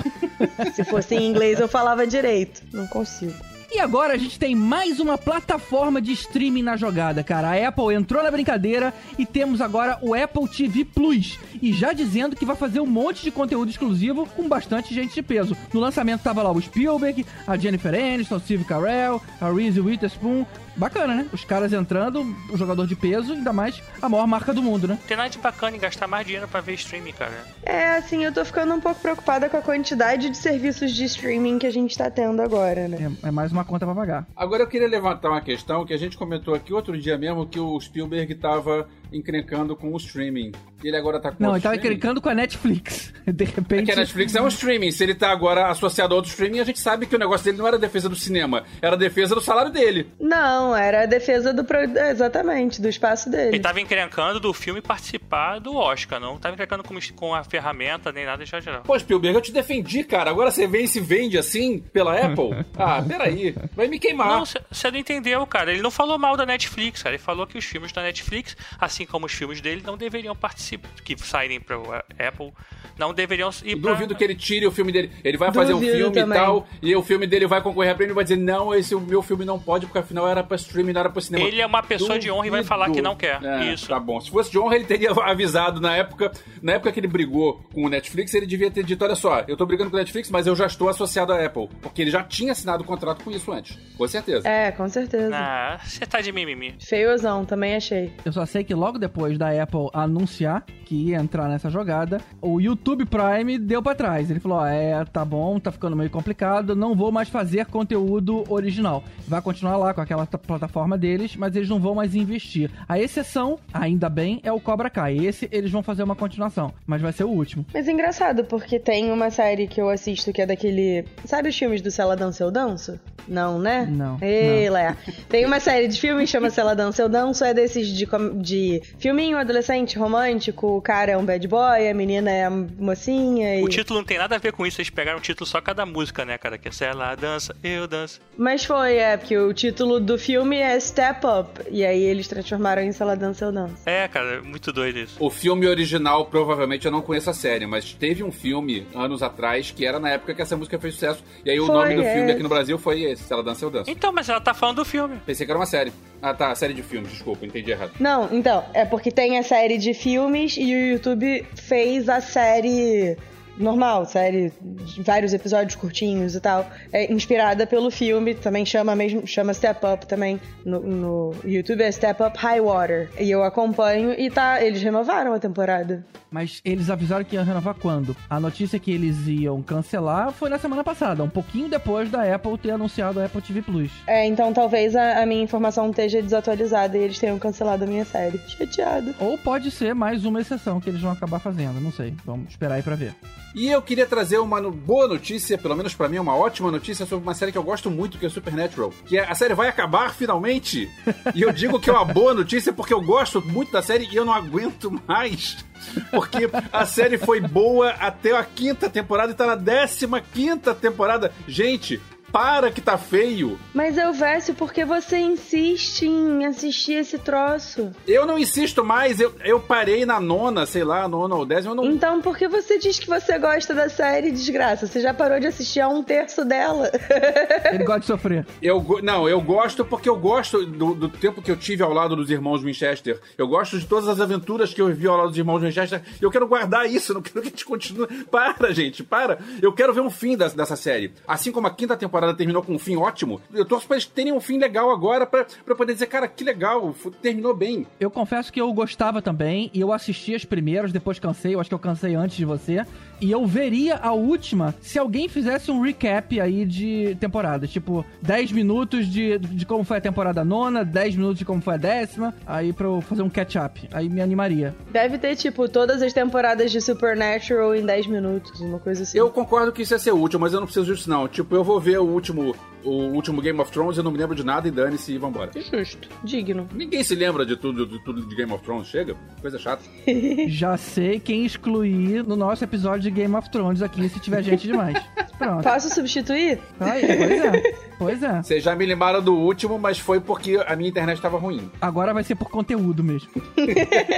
se 0.75 0.85
fosse 0.85 1.15
em 1.15 1.27
inglês 1.27 1.59
eu 1.59 1.69
falava 1.69 2.07
direito. 2.07 2.63
Não 2.73 2.87
consigo. 2.87 3.50
E 3.73 3.79
agora 3.79 4.15
a 4.15 4.17
gente 4.17 4.37
tem 4.37 4.53
mais 4.53 4.99
uma 4.99 5.17
plataforma 5.17 6.03
de 6.03 6.11
streaming 6.11 6.63
na 6.63 6.77
jogada, 6.77 7.23
cara. 7.23 7.51
A 7.51 7.69
Apple 7.69 7.95
entrou 7.95 8.21
na 8.21 8.29
brincadeira 8.29 8.93
e 9.17 9.25
temos 9.25 9.61
agora 9.61 9.97
o 10.03 10.13
Apple 10.13 10.49
TV 10.49 10.85
Plus. 10.85 11.39
E 11.63 11.73
já 11.73 11.93
dizendo 11.93 12.35
que 12.35 12.45
vai 12.45 12.57
fazer 12.57 12.81
um 12.81 12.87
monte 12.87 13.23
de 13.23 13.31
conteúdo 13.31 13.71
exclusivo 13.71 14.27
com 14.27 14.49
bastante 14.49 14.93
gente 14.93 15.15
de 15.15 15.23
peso. 15.23 15.57
No 15.73 15.79
lançamento 15.79 16.21
tava 16.21 16.43
lá 16.43 16.51
o 16.51 16.61
Spielberg, 16.61 17.25
a 17.47 17.57
Jennifer 17.57 17.95
Aniston, 17.95 18.41
Steve 18.41 18.65
Carell, 18.65 19.23
a 19.41 19.53
Reese 19.53 19.81
Witherspoon. 19.81 20.45
Bacana, 20.77 21.15
né? 21.15 21.27
Os 21.33 21.45
caras 21.45 21.73
entrando, 21.73 22.23
o 22.51 22.57
jogador 22.57 22.87
de 22.87 22.97
peso, 22.97 23.33
ainda 23.33 23.53
mais 23.53 23.83
a 24.01 24.09
maior 24.09 24.27
marca 24.27 24.53
do 24.53 24.63
mundo, 24.63 24.89
né? 24.89 24.99
Tem 25.07 25.17
nada 25.17 25.29
de 25.29 25.39
bacana 25.39 25.77
em 25.77 25.81
gastar 25.81 26.07
mais 26.07 26.27
dinheiro 26.27 26.49
pra 26.49 26.61
ver 26.61 26.75
streaming, 26.75 27.13
cara. 27.13 27.45
É, 27.63 27.97
assim, 27.97 28.25
eu 28.25 28.33
tô 28.33 28.45
ficando 28.45 28.75
um 28.75 28.81
pouco 28.81 29.01
preocupada 29.01 29.49
com 29.49 29.57
a 29.57 29.63
quantidade 29.63 30.31
de 30.31 30.37
serviços 30.37 30.93
de 30.93 31.05
streaming 31.05 31.59
que 31.59 31.67
a 31.67 31.73
gente 31.73 31.97
tá 31.97 32.11
tendo 32.11 32.41
agora, 32.41 32.89
né? 32.89 33.13
É, 33.23 33.29
é 33.29 33.31
mais 33.31 33.53
uma 33.53 33.65
conta 33.65 33.85
pra 33.85 33.95
pagar. 33.95 34.27
Agora 34.35 34.63
eu 34.63 34.67
queria 34.67 34.89
levantar 34.89 35.31
uma 35.31 35.41
questão 35.41 35.85
que 35.85 35.93
a 35.93 35.99
gente 35.99 36.17
comentou 36.17 36.55
aqui 36.55 36.73
outro 36.73 36.97
dia 36.99 37.19
mesmo 37.19 37.47
que 37.47 37.59
o 37.59 37.79
Spielberg 37.81 38.35
tava 38.37 38.89
encrencando 39.13 39.75
com 39.77 39.93
o 39.93 39.97
streaming. 39.97 40.53
E 40.83 40.89
ele 40.89 40.97
agora 40.97 41.21
tá 41.21 41.31
com 41.31 41.43
Não, 41.43 41.53
ele 41.53 41.61
tava 41.61 41.75
streaming? 41.75 41.97
encrencando 41.97 42.21
com 42.21 42.29
a 42.29 42.35
Netflix. 42.35 43.13
De 43.27 43.45
repente. 43.45 43.83
É 43.83 43.85
que 43.85 43.93
a 43.93 43.97
Netflix 43.97 44.35
é 44.35 44.41
um 44.43 44.49
streaming. 44.49 44.91
Se 44.91 45.03
ele 45.05 45.15
tá 45.15 45.31
agora 45.31 45.69
associado 45.69 46.15
a 46.15 46.17
outro 46.17 46.31
streaming, 46.31 46.61
a 46.61 46.65
gente 46.65 46.81
sabe 46.81 47.07
que 47.07 47.15
o 47.15 47.19
negócio 47.19 47.45
dele 47.45 47.59
não 47.59 47.67
era 47.67 47.79
defesa 47.79 48.09
do 48.09 48.17
cinema, 48.17 48.65
era 48.81 48.97
defesa 48.97 49.35
do 49.35 49.41
salário 49.41 49.71
dele. 49.71 50.09
Não, 50.21 50.75
era 50.77 51.03
a 51.03 51.07
defesa 51.07 51.53
do. 51.53 51.65
pro- 51.65 51.79
Exatamente, 51.81 52.81
do 52.81 52.89
espaço 52.89 53.31
dele. 53.31 53.49
Ele 53.49 53.61
tava 53.61 53.81
encrencando 53.81 54.41
do 54.41 54.53
filme 54.53 54.81
participar 54.81 55.59
do 55.59 55.75
Oscar, 55.77 56.19
não 56.21 56.39
tava 56.39 56.55
encrencando 56.55 56.83
com, 56.83 56.97
com 57.15 57.35
a 57.35 57.45
ferramenta 57.45 58.11
nem 58.13 58.25
nada 58.27 58.45
de 58.45 58.51
geral. 58.51 58.83
Pô, 58.83 58.99
Spielberg, 58.99 59.35
eu 59.37 59.41
te 59.43 59.53
defendi, 59.53 60.03
cara. 60.05 60.31
Agora 60.31 60.51
você 60.51 60.67
vem 60.67 60.85
e 60.85 60.89
se 60.89 61.01
vende 61.01 61.39
assim 61.39 61.79
pela 61.93 62.15
Apple? 62.19 62.51
Ah, 62.79 63.03
peraí. 63.07 63.55
Vai 63.77 63.89
me 63.89 63.99
queimar. 63.99 64.29
Não, 64.29 64.45
você 64.47 64.91
não 64.91 64.99
entendeu, 64.99 65.47
cara. 65.47 65.71
Ele 65.73 65.83
não 65.83 65.91
falou 65.91 66.19
mal 66.19 66.37
da 66.37 66.47
Netflix, 66.47 67.03
cara. 67.03 67.15
Ele 67.15 67.23
falou 67.23 67.47
que 67.47 67.59
os 67.59 67.65
filmes 67.65 67.93
da 67.93 68.03
Netflix, 68.03 68.57
assim 68.79 69.00
como 69.07 69.27
os 69.27 69.33
filmes 69.33 69.61
dele, 69.61 69.83
não 69.85 69.97
deveriam 69.97 70.35
participar, 70.35 70.89
que 71.05 71.17
saírem 71.19 71.61
pra 71.61 71.77
Apple, 72.19 72.53
não 72.99 73.13
deveriam 73.15 73.51
ir 73.65 73.77
pra... 73.77 73.93
duvido 73.93 74.15
que 74.15 74.23
ele 74.25 74.35
tire 74.35 74.67
o 74.67 74.71
filme 74.71 74.93
dele. 74.93 75.11
Ele 75.25 75.37
vai 75.37 75.53
fazer 75.53 75.73
um 75.73 75.81
Duvido 75.81 75.97
filme 75.97 76.15
também. 76.15 76.39
e 76.39 76.41
tal, 76.41 76.69
e 76.83 76.97
o 76.97 77.03
filme 77.03 77.27
dele 77.27 77.47
vai 77.47 77.63
concorrer 77.63 77.93
a 77.93 77.95
prêmio 77.95 78.13
e 78.13 78.15
vai 78.15 78.25
dizer: 78.25 78.37
Não, 78.37 78.75
esse 78.75 78.95
o 78.95 79.01
meu 79.01 79.23
filme 79.23 79.45
não 79.45 79.59
pode, 79.59 79.87
porque 79.87 79.99
afinal 79.99 80.29
era 80.29 80.43
pra 80.43 80.57
streaming, 80.57 80.93
não 80.93 81.01
era 81.01 81.11
pra 81.11 81.21
cinema. 81.21 81.47
Ele 81.47 81.61
é 81.61 81.67
uma 81.67 81.83
pessoa 81.83 82.19
de 82.19 82.31
honra 82.31 82.47
e 82.47 82.51
vai 82.51 82.63
falar 82.65 82.91
que 82.91 83.01
não 83.03 83.17
quer. 83.17 83.43
É, 83.43 83.73
Isso. 83.73 83.89
Tá 83.89 83.99
bom. 83.99 84.21
Se 84.21 84.31
fosse 84.31 84.51
de 84.51 84.59
honra, 84.59 84.77
ele 84.77 84.85
teria 84.85 85.11
avisado 85.25 85.81
na 85.81 85.97
época. 85.97 86.31
Na 86.63 86.73
época 86.73 86.93
que 86.93 87.01
ele 87.01 87.09
brigou 87.09 87.65
com 87.73 87.85
o 87.85 87.89
Netflix, 87.89 88.35
ele 88.35 88.47
devia 88.47 88.71
ter 88.71 88.85
dito: 88.85 89.03
Olha 89.05 89.15
só, 89.15 89.45
eu 89.49 89.57
tô 89.57 89.65
brigando 89.67 89.91
com 89.91 89.97
o 89.97 89.99
Netflix, 89.99 90.31
mas 90.31 90.47
eu 90.47 90.55
já 90.55 90.67
estou 90.67 90.89
associado 90.89 91.33
à 91.33 91.45
Apple. 91.45 91.69
Porque 91.81 92.03
ele 92.03 92.11
já 92.11 92.23
tinha 92.23 92.53
assinado 92.53 92.83
o 92.83 92.87
contrato 92.87 93.25
com 93.25 93.31
isso 93.31 93.51
antes. 93.53 93.79
Com 93.97 94.07
certeza. 94.07 94.47
É, 94.49 94.71
com 94.73 94.89
certeza. 94.89 95.35
Ah, 95.35 95.79
você 95.83 96.05
tá 96.07 96.21
de 96.21 96.33
mimimi. 96.33 96.75
Feiozão, 96.81 97.45
também 97.45 97.75
achei. 97.77 98.13
Eu 98.25 98.33
só 98.33 98.45
sei 98.45 98.65
que 98.65 98.75
logo 98.75 98.90
depois 98.99 99.39
da 99.39 99.51
Apple 99.63 99.89
anunciar 99.93 100.65
que 100.85 100.95
ia 100.95 101.19
entrar 101.19 101.49
nessa 101.49 101.71
jogada, 101.71 102.21
o 102.43 102.61
YouTube 102.61 103.07
Prime 103.07 103.59
deu 103.59 103.81
pra 103.81 103.95
trás. 103.95 104.29
Ele 104.29 104.41
falou: 104.41 104.59
ó, 104.59 104.67
é, 104.67 105.05
tá 105.05 105.25
bom, 105.25 105.61
tá 105.61 105.71
ficando 105.71 105.95
meio 105.95 106.11
complicado, 106.11 106.75
não 106.75 106.97
vou 106.97 107.13
mais 107.13 107.29
fazer 107.29 107.67
conteúdo 107.67 108.45
original. 108.49 109.05
Vai 109.29 109.41
continuar 109.41 109.77
lá 109.77 109.95
com 109.95 110.01
aquela 110.01 110.27
plataforma 110.27 110.99
deles, 110.99 111.37
mas 111.37 111.55
eles 111.55 111.69
não 111.69 111.79
vão 111.79 111.95
mais 111.95 112.17
investir. 112.17 112.71
A 112.89 112.99
exceção, 112.99 113.59
ainda 113.73 114.09
bem, 114.09 114.41
é 114.43 114.51
o 114.51 114.61
Cobra 114.61 114.91
Kai. 114.91 115.17
Esse 115.17 115.49
eles 115.53 115.71
vão 115.71 115.83
fazer 115.83 116.03
uma 116.03 116.17
continuação, 116.17 116.73
mas 116.85 117.01
vai 117.01 117.13
ser 117.13 117.25
o 117.25 117.31
último. 117.31 117.65
Mas 117.73 117.87
é 117.87 117.93
engraçado, 117.93 118.45
porque 118.45 118.81
tem 118.81 119.13
uma 119.13 119.31
série 119.31 119.69
que 119.69 119.81
eu 119.81 119.89
assisto 119.89 120.33
que 120.33 120.43
é 120.43 120.47
daquele. 120.47 121.05
Sabe 121.25 121.51
os 121.51 121.57
filmes 121.57 121.81
do 121.81 121.91
Se 121.91 122.01
Ela 122.01 122.17
Dança 122.17 122.43
Eu 122.43 122.51
Danço? 122.51 122.99
Não, 123.29 123.59
né? 123.59 123.87
Não, 123.91 124.19
Ei, 124.21 124.67
não. 124.67 124.75
Léa. 124.75 124.97
Tem 125.29 125.45
uma 125.45 125.61
série 125.61 125.89
de 125.89 126.01
filmes 126.01 126.25
que 126.25 126.33
chama 126.33 126.51
Se 126.51 126.61
Ela 126.61 126.75
Dança 126.75 127.03
Eu 127.03 127.09
Danço, 127.09 127.45
é 127.45 127.55
desses 127.55 127.89
de, 127.89 128.07
de 128.37 128.83
filminho 128.99 129.37
adolescente 129.37 129.99
romântico. 129.99 130.77
O 130.77 130.83
cara 130.83 131.13
é 131.13 131.17
um 131.17 131.25
bad 131.25 131.47
boy, 131.47 131.89
a 131.89 131.95
menina 131.95 132.31
é 132.31 132.45
a 132.45 132.51
mocinha. 132.51 133.59
E... 133.59 133.63
O 133.63 133.69
título 133.69 134.01
não 134.01 134.07
tem 134.07 134.19
nada 134.19 134.37
a 134.37 134.39
ver 134.39 134.53
com 134.53 134.67
isso, 134.67 134.81
eles 134.81 134.91
pegaram 134.91 135.19
o 135.19 135.23
título 135.23 135.47
só 135.47 135.61
cada 135.61 135.85
música, 135.87 136.25
né, 136.25 136.39
cara? 136.39 136.59
Que 136.59 136.69
é 136.69 136.73
se 136.73 136.85
ela 136.85 137.15
dança, 137.15 137.55
eu 137.63 137.87
danço. 137.87 138.21
Mas 138.37 138.65
foi, 138.65 138.97
é, 138.97 139.17
porque 139.17 139.37
o 139.37 139.53
título 139.53 140.01
do 140.01 140.19
filme 140.19 140.57
é 140.57 140.79
Step 140.81 141.21
Up. 141.27 141.61
E 141.71 141.85
aí 141.85 142.03
eles 142.03 142.27
transformaram 142.29 142.83
em 142.83 142.93
Se 142.93 143.03
Ela 143.03 143.17
Dança 143.17 143.45
Eu 143.45 143.53
Danço. 143.53 143.75
É, 143.87 144.09
cara, 144.09 144.43
muito 144.43 144.73
doido 144.73 144.99
isso. 144.99 145.17
O 145.19 145.31
filme 145.31 145.67
original, 145.67 146.27
provavelmente 146.27 146.87
eu 146.87 146.93
não 146.93 147.03
conheço 147.03 147.31
a 147.31 147.35
série, 147.35 147.67
mas 147.67 147.93
teve 147.93 148.23
um 148.23 148.33
filme 148.33 148.87
anos 148.95 149.23
atrás 149.23 149.71
que 149.71 149.85
era 149.85 149.99
na 149.99 150.11
época 150.11 150.35
que 150.35 150.43
essa 150.43 150.57
música 150.57 150.79
fez 150.79 150.95
sucesso. 150.95 151.23
E 151.45 151.51
aí 151.51 151.61
o 151.61 151.67
Foi, 151.67 151.75
nome 151.75 151.95
do 151.97 152.03
é. 152.03 152.15
filme 152.15 152.33
aqui 152.33 152.43
no 152.43 152.49
Brasil 152.49 152.79
foi 152.79 153.10
Se 153.17 153.33
Ela 153.33 153.43
Dança, 153.43 153.65
Eu 153.65 153.71
Danço. 153.71 153.91
Então, 153.91 154.13
mas 154.13 154.29
ela 154.29 154.41
tá 154.41 154.55
falando 154.55 154.77
do 154.77 154.85
filme. 154.85 155.21
Pensei 155.25 155.45
que 155.47 155.53
era 155.53 155.59
uma 155.59 155.67
série. 155.67 155.93
Ah, 156.23 156.35
tá, 156.35 156.55
série 156.55 156.75
de 156.75 156.83
filmes, 156.83 157.11
desculpa, 157.11 157.47
entendi 157.47 157.71
errado. 157.71 157.93
Não, 157.99 158.29
então, 158.33 158.65
é 158.75 158.85
porque 158.85 159.11
tem 159.11 159.39
a 159.39 159.43
série 159.43 159.79
de 159.79 159.95
filmes 159.95 160.57
e 160.57 160.75
o 160.75 160.91
YouTube 160.93 161.47
fez 161.55 162.09
a 162.09 162.21
série 162.21 163.17
normal, 163.61 164.07
série 164.07 164.53
vários 164.99 165.33
episódios 165.33 165.75
curtinhos 165.75 166.35
e 166.35 166.41
tal, 166.41 166.67
é 166.93 167.13
inspirada 167.13 167.67
pelo 167.67 167.91
filme, 167.91 168.35
também 168.35 168.65
chama 168.65 168.97
mesmo, 168.97 169.27
chama 169.27 169.55
Step 169.55 169.85
Up 169.87 170.07
também 170.07 170.41
no, 170.65 170.81
no 170.81 171.35
YouTube 171.45 171.83
é 171.83 171.91
Step 171.91 172.23
Up 172.23 172.37
High 172.39 172.61
Water. 172.61 173.11
E 173.19 173.31
eu 173.31 173.43
acompanho 173.43 174.13
e 174.19 174.31
tá, 174.31 174.63
eles 174.63 174.83
renovaram 174.83 175.33
a 175.33 175.39
temporada. 175.39 176.05
Mas 176.31 176.61
eles 176.65 176.89
avisaram 176.89 177.25
que 177.25 177.35
iam 177.35 177.45
renovar 177.45 177.75
quando? 177.75 178.17
A 178.29 178.39
notícia 178.39 178.79
que 178.79 178.93
eles 178.93 179.27
iam 179.27 179.61
cancelar 179.63 180.33
foi 180.33 180.49
na 180.49 180.59
semana 180.59 180.85
passada, 180.85 181.25
um 181.25 181.29
pouquinho 181.29 181.69
depois 181.69 182.09
da 182.09 182.35
Apple 182.35 182.57
ter 182.57 182.71
anunciado 182.71 183.21
a 183.21 183.25
Apple 183.25 183.43
TV 183.43 183.63
Plus. 183.63 183.91
É, 184.07 184.27
então 184.27 184.53
talvez 184.53 184.95
a, 184.95 185.23
a 185.23 185.27
minha 185.27 185.43
informação 185.43 185.91
esteja 185.91 186.23
desatualizada 186.23 186.97
e 186.97 187.03
eles 187.03 187.19
tenham 187.19 187.39
cancelado 187.39 187.85
a 187.85 187.87
minha 187.87 188.05
série. 188.05 188.39
Chateado. 188.47 189.15
Ou 189.19 189.37
pode 189.39 189.71
ser 189.71 189.95
mais 189.95 190.25
uma 190.25 190.41
exceção 190.41 190.81
que 190.81 190.89
eles 190.89 191.01
vão 191.01 191.11
acabar 191.11 191.41
fazendo, 191.41 191.81
não 191.81 191.91
sei. 191.91 192.15
Vamos 192.25 192.51
esperar 192.51 192.77
aí 192.77 192.83
pra 192.83 192.95
ver. 192.95 193.15
E 193.55 193.69
eu 193.69 193.83
queria 193.83 194.07
trazer 194.07 194.39
uma 194.39 194.61
boa 194.71 195.09
notícia, 195.09 195.59
pelo 195.59 195.75
menos 195.77 195.93
pra 195.95 196.09
mim, 196.09 196.19
uma 196.19 196.37
ótima 196.37 196.71
notícia 196.71 197.05
sobre 197.05 197.25
uma 197.25 197.35
série 197.35 197.51
que 197.51 197.59
eu 197.59 197.63
gosto 197.65 197.91
muito, 197.91 198.17
que 198.17 198.25
é 198.27 198.29
Supernatural. 198.29 198.93
Que 199.07 199.19
é- 199.19 199.29
a 199.29 199.35
série 199.35 199.55
vai 199.55 199.69
acabar 199.69 200.15
finalmente. 200.15 200.89
E 201.35 201.43
eu 201.43 201.53
digo 201.53 201.81
que 201.81 201.91
é 201.91 201.93
uma 201.93 202.05
boa 202.05 202.33
notícia 202.33 202.73
porque 202.73 202.95
eu 202.95 203.01
gosto 203.03 203.41
muito 203.43 203.73
da 203.73 203.83
série 203.83 204.07
e 204.11 204.15
eu 204.15 204.25
não 204.25 204.33
aguento 204.33 204.91
mais. 205.09 205.65
Porque 206.13 206.49
a 206.73 206.87
série 206.87 207.19
foi 207.19 207.41
boa 207.41 207.91
até 207.91 208.37
a 208.37 208.45
quinta 208.45 208.89
temporada 208.89 209.33
e 209.33 209.35
tá 209.35 209.47
na 209.47 209.57
décima 209.57 210.21
quinta 210.21 210.73
temporada. 210.75 211.33
Gente, 211.49 212.01
Para 212.33 212.71
que 212.71 212.81
tá 212.81 212.97
feio. 212.97 213.59
Mas 213.75 213.99
Elvésio, 213.99 214.55
por 214.55 214.73
que 214.73 214.85
você 214.85 215.19
insiste 215.19 216.07
em 216.07 216.47
assistir 216.47 216.95
esse 216.95 217.19
troço? 217.19 217.91
Eu 218.07 218.27
não 218.27 218.39
insisto 218.39 218.85
mais, 218.85 219.21
eu, 219.21 219.35
eu 219.45 219.61
parei 219.61 220.07
na 220.07 220.21
nona, 220.21 220.67
sei 220.67 220.85
lá, 220.85 221.09
nona 221.09 221.35
ou 221.35 221.45
décima, 221.45 221.73
eu 221.73 221.77
não... 221.77 221.85
Então 221.87 222.21
por 222.21 222.37
que 222.37 222.49
você 222.49 222.79
diz 222.79 222.99
que 222.99 223.09
você 223.09 223.39
gosta 223.39 223.75
da 223.75 223.89
série, 223.89 224.31
desgraça? 224.31 224.87
Você 224.87 225.01
já 225.01 225.13
parou 225.13 225.41
de 225.41 225.47
assistir 225.47 225.81
a 225.81 225.89
um 225.89 226.03
terço 226.03 226.45
dela. 226.45 226.91
Ele 227.73 227.85
gosta 227.85 228.01
de 228.01 228.07
sofrer. 228.07 228.47
Eu, 228.63 228.85
não, 229.03 229.29
eu 229.29 229.41
gosto 229.41 229.85
porque 229.85 230.09
eu 230.09 230.17
gosto 230.17 230.65
do, 230.65 230.95
do 230.95 231.09
tempo 231.09 231.43
que 231.43 231.51
eu 231.51 231.57
tive 231.57 231.83
ao 231.83 231.93
lado 231.93 232.15
dos 232.15 232.31
irmãos 232.31 232.63
Winchester. 232.63 233.21
Eu 233.37 233.49
gosto 233.49 233.79
de 233.79 233.87
todas 233.87 234.09
as 234.09 234.21
aventuras 234.21 234.73
que 234.73 234.81
eu 234.81 234.87
vivi 234.87 235.07
ao 235.07 235.17
lado 235.17 235.29
dos 235.31 235.39
irmãos 235.39 235.63
Winchester. 235.63 236.03
Eu 236.21 236.31
quero 236.31 236.47
guardar 236.47 236.89
isso, 236.89 237.13
não 237.13 237.23
quero 237.23 237.43
que 237.43 237.49
a 237.49 237.51
gente 237.51 237.65
continue. 237.65 238.07
Para, 238.31 238.73
gente, 238.73 239.03
para. 239.03 239.39
Eu 239.61 239.73
quero 239.73 239.93
ver 239.93 240.01
um 240.01 240.11
fim 240.11 240.37
dessa, 240.37 240.57
dessa 240.57 240.77
série. 240.77 241.13
Assim 241.27 241.51
como 241.51 241.67
a 241.67 241.71
quinta 241.71 241.97
temporada 241.97 242.20
terminou 242.35 242.63
com 242.63 242.75
um 242.75 242.79
fim 242.79 242.97
ótimo, 242.97 243.41
eu 243.53 243.65
torço 243.65 243.87
pra 243.87 243.97
eles 243.97 244.07
terem 244.07 244.33
um 244.33 244.41
fim 244.41 244.59
legal 244.59 244.91
agora 244.91 245.27
pra, 245.27 245.47
pra 245.65 245.75
poder 245.75 245.93
dizer, 245.93 246.07
cara, 246.07 246.29
que 246.29 246.45
legal, 246.45 246.95
terminou 247.21 247.55
bem. 247.55 247.87
Eu 247.99 248.11
confesso 248.11 248.53
que 248.53 248.61
eu 248.61 248.73
gostava 248.73 249.21
também, 249.23 249.71
e 249.73 249.81
eu 249.81 249.93
assisti 249.93 250.35
as 250.35 250.45
primeiras, 250.45 250.93
depois 250.93 251.19
cansei, 251.19 251.55
eu 251.55 251.61
acho 251.61 251.69
que 251.71 251.75
eu 251.75 251.79
cansei 251.79 252.15
antes 252.15 252.37
de 252.37 252.45
você. 252.45 252.85
E 253.21 253.31
eu 253.31 253.47
veria 253.47 253.97
a 253.97 254.13
última 254.13 254.75
se 254.81 254.99
alguém 254.99 255.29
fizesse 255.29 255.71
um 255.71 255.83
recap 255.83 256.41
aí 256.41 256.65
de 256.65 257.15
temporada. 257.21 257.67
Tipo, 257.67 258.05
10 258.23 258.53
minutos 258.53 259.07
de, 259.07 259.39
de 259.39 259.67
como 259.67 259.85
foi 259.85 259.99
a 259.99 260.01
temporada 260.01 260.43
nona, 260.43 260.85
10 260.85 261.17
minutos 261.17 261.39
de 261.39 261.45
como 261.45 261.61
foi 261.61 261.75
a 261.75 261.77
décima, 261.77 262.35
aí 262.47 262.73
pra 262.73 262.87
eu 262.87 263.03
fazer 263.03 263.21
um 263.23 263.29
catch-up. 263.29 263.87
Aí 263.93 264.09
me 264.09 264.23
animaria. 264.23 264.75
Deve 264.91 265.19
ter, 265.19 265.37
tipo, 265.37 265.69
todas 265.69 266.01
as 266.01 266.15
temporadas 266.15 266.73
de 266.73 266.81
Supernatural 266.81 267.75
em 267.75 267.85
10 267.85 268.07
minutos, 268.07 268.59
uma 268.61 268.79
coisa 268.79 269.03
assim. 269.03 269.19
Eu 269.19 269.29
concordo 269.29 269.71
que 269.71 269.83
isso 269.83 269.93
ia 269.93 269.99
ser 269.99 270.13
útil, 270.13 270.41
mas 270.41 270.55
eu 270.55 270.61
não 270.61 270.67
preciso 270.67 270.95
disso, 270.95 271.11
não. 271.11 271.29
Tipo, 271.29 271.55
eu 271.55 271.63
vou 271.63 271.79
ver 271.79 271.99
o 271.99 272.10
último, 272.11 272.55
o 272.85 272.91
último 272.91 273.41
Game 273.43 273.59
of 273.61 273.71
Thrones, 273.73 273.97
eu 273.99 274.05
não 274.05 274.11
me 274.11 274.19
lembro 274.19 274.35
de 274.35 274.45
nada 274.45 274.67
e 274.69 274.71
dane-se 274.71 275.13
e 275.13 275.19
vambora. 275.19 275.51
Justo. 275.55 276.09
Digno. 276.25 276.69
Ninguém 276.73 277.03
se 277.05 277.15
lembra 277.15 277.45
de 277.47 277.57
tudo, 277.57 277.87
de 277.87 277.99
tudo 278.05 278.25
de 278.27 278.35
Game 278.35 278.53
of 278.53 278.63
Thrones, 278.65 278.87
chega? 278.89 279.17
Coisa 279.41 279.59
chata. 279.59 279.83
Já 280.49 280.77
sei 280.77 281.19
quem 281.21 281.45
excluir 281.45 282.23
no 282.25 282.37
nosso 282.37 282.65
episódio 282.65 283.03
de 283.03 283.11
Game 283.11 283.35
of 283.35 283.51
Thrones 283.51 283.83
aqui, 283.83 284.09
se 284.09 284.21
tiver 284.21 284.43
gente 284.43 284.67
demais. 284.67 285.03
Pronto. 285.39 285.63
Posso 285.63 285.89
substituir? 285.89 286.59
Aí, 286.79 287.07
pois 287.07 287.31
é. 287.45 287.75
Pois 287.99 288.23
é. 288.23 288.43
Vocês 288.43 288.63
já 288.63 288.77
me 288.77 288.85
lembraram 288.85 289.23
do 289.23 289.35
último, 289.35 289.79
mas 289.79 289.99
foi 289.99 290.21
porque 290.21 290.63
a 290.67 290.77
minha 290.77 290.89
internet 290.91 291.17
estava 291.17 291.39
ruim. 291.39 291.71
Agora 291.81 292.13
vai 292.13 292.23
ser 292.23 292.35
por 292.35 292.51
conteúdo 292.51 293.03
mesmo. 293.03 293.31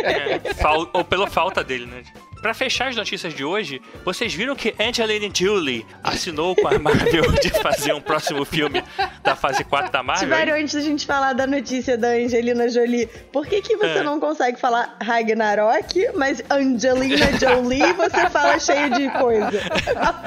É, 0.02 0.54
fal- 0.54 0.88
ou 0.92 1.04
pela 1.04 1.26
falta 1.28 1.62
dele, 1.62 1.86
né? 1.86 2.02
Pra 2.42 2.52
fechar 2.52 2.88
as 2.88 2.96
notícias 2.96 3.32
de 3.32 3.44
hoje, 3.44 3.80
vocês 4.04 4.34
viram 4.34 4.56
que 4.56 4.74
Angelina 4.78 5.32
Jolie 5.32 5.86
assinou 6.02 6.56
com 6.56 6.66
a 6.66 6.76
Marvel 6.76 7.30
de 7.40 7.48
fazer 7.50 7.92
um 7.92 8.00
próximo 8.00 8.44
filme 8.44 8.82
da 9.22 9.36
fase 9.36 9.62
4 9.62 9.92
da 9.92 10.02
Marvel? 10.02 10.28
Tiveram, 10.28 10.56
antes 10.60 10.74
da 10.74 10.80
gente 10.80 11.06
falar 11.06 11.34
da 11.34 11.46
notícia 11.46 11.96
da 11.96 12.08
Angelina 12.08 12.68
Jolie, 12.68 13.06
por 13.32 13.46
que, 13.46 13.62
que 13.62 13.76
você 13.76 14.00
É. 14.00 14.02
não 14.02 14.18
consegue 14.18 14.58
falar 14.58 14.96
Ragnarok, 15.00 16.08
mas 16.16 16.42
Angelina 16.50 17.26
Jolie 17.38 17.92
você 17.92 18.28
fala 18.28 18.58
cheio 18.58 18.90
de 18.90 19.08
coisa? 19.10 19.50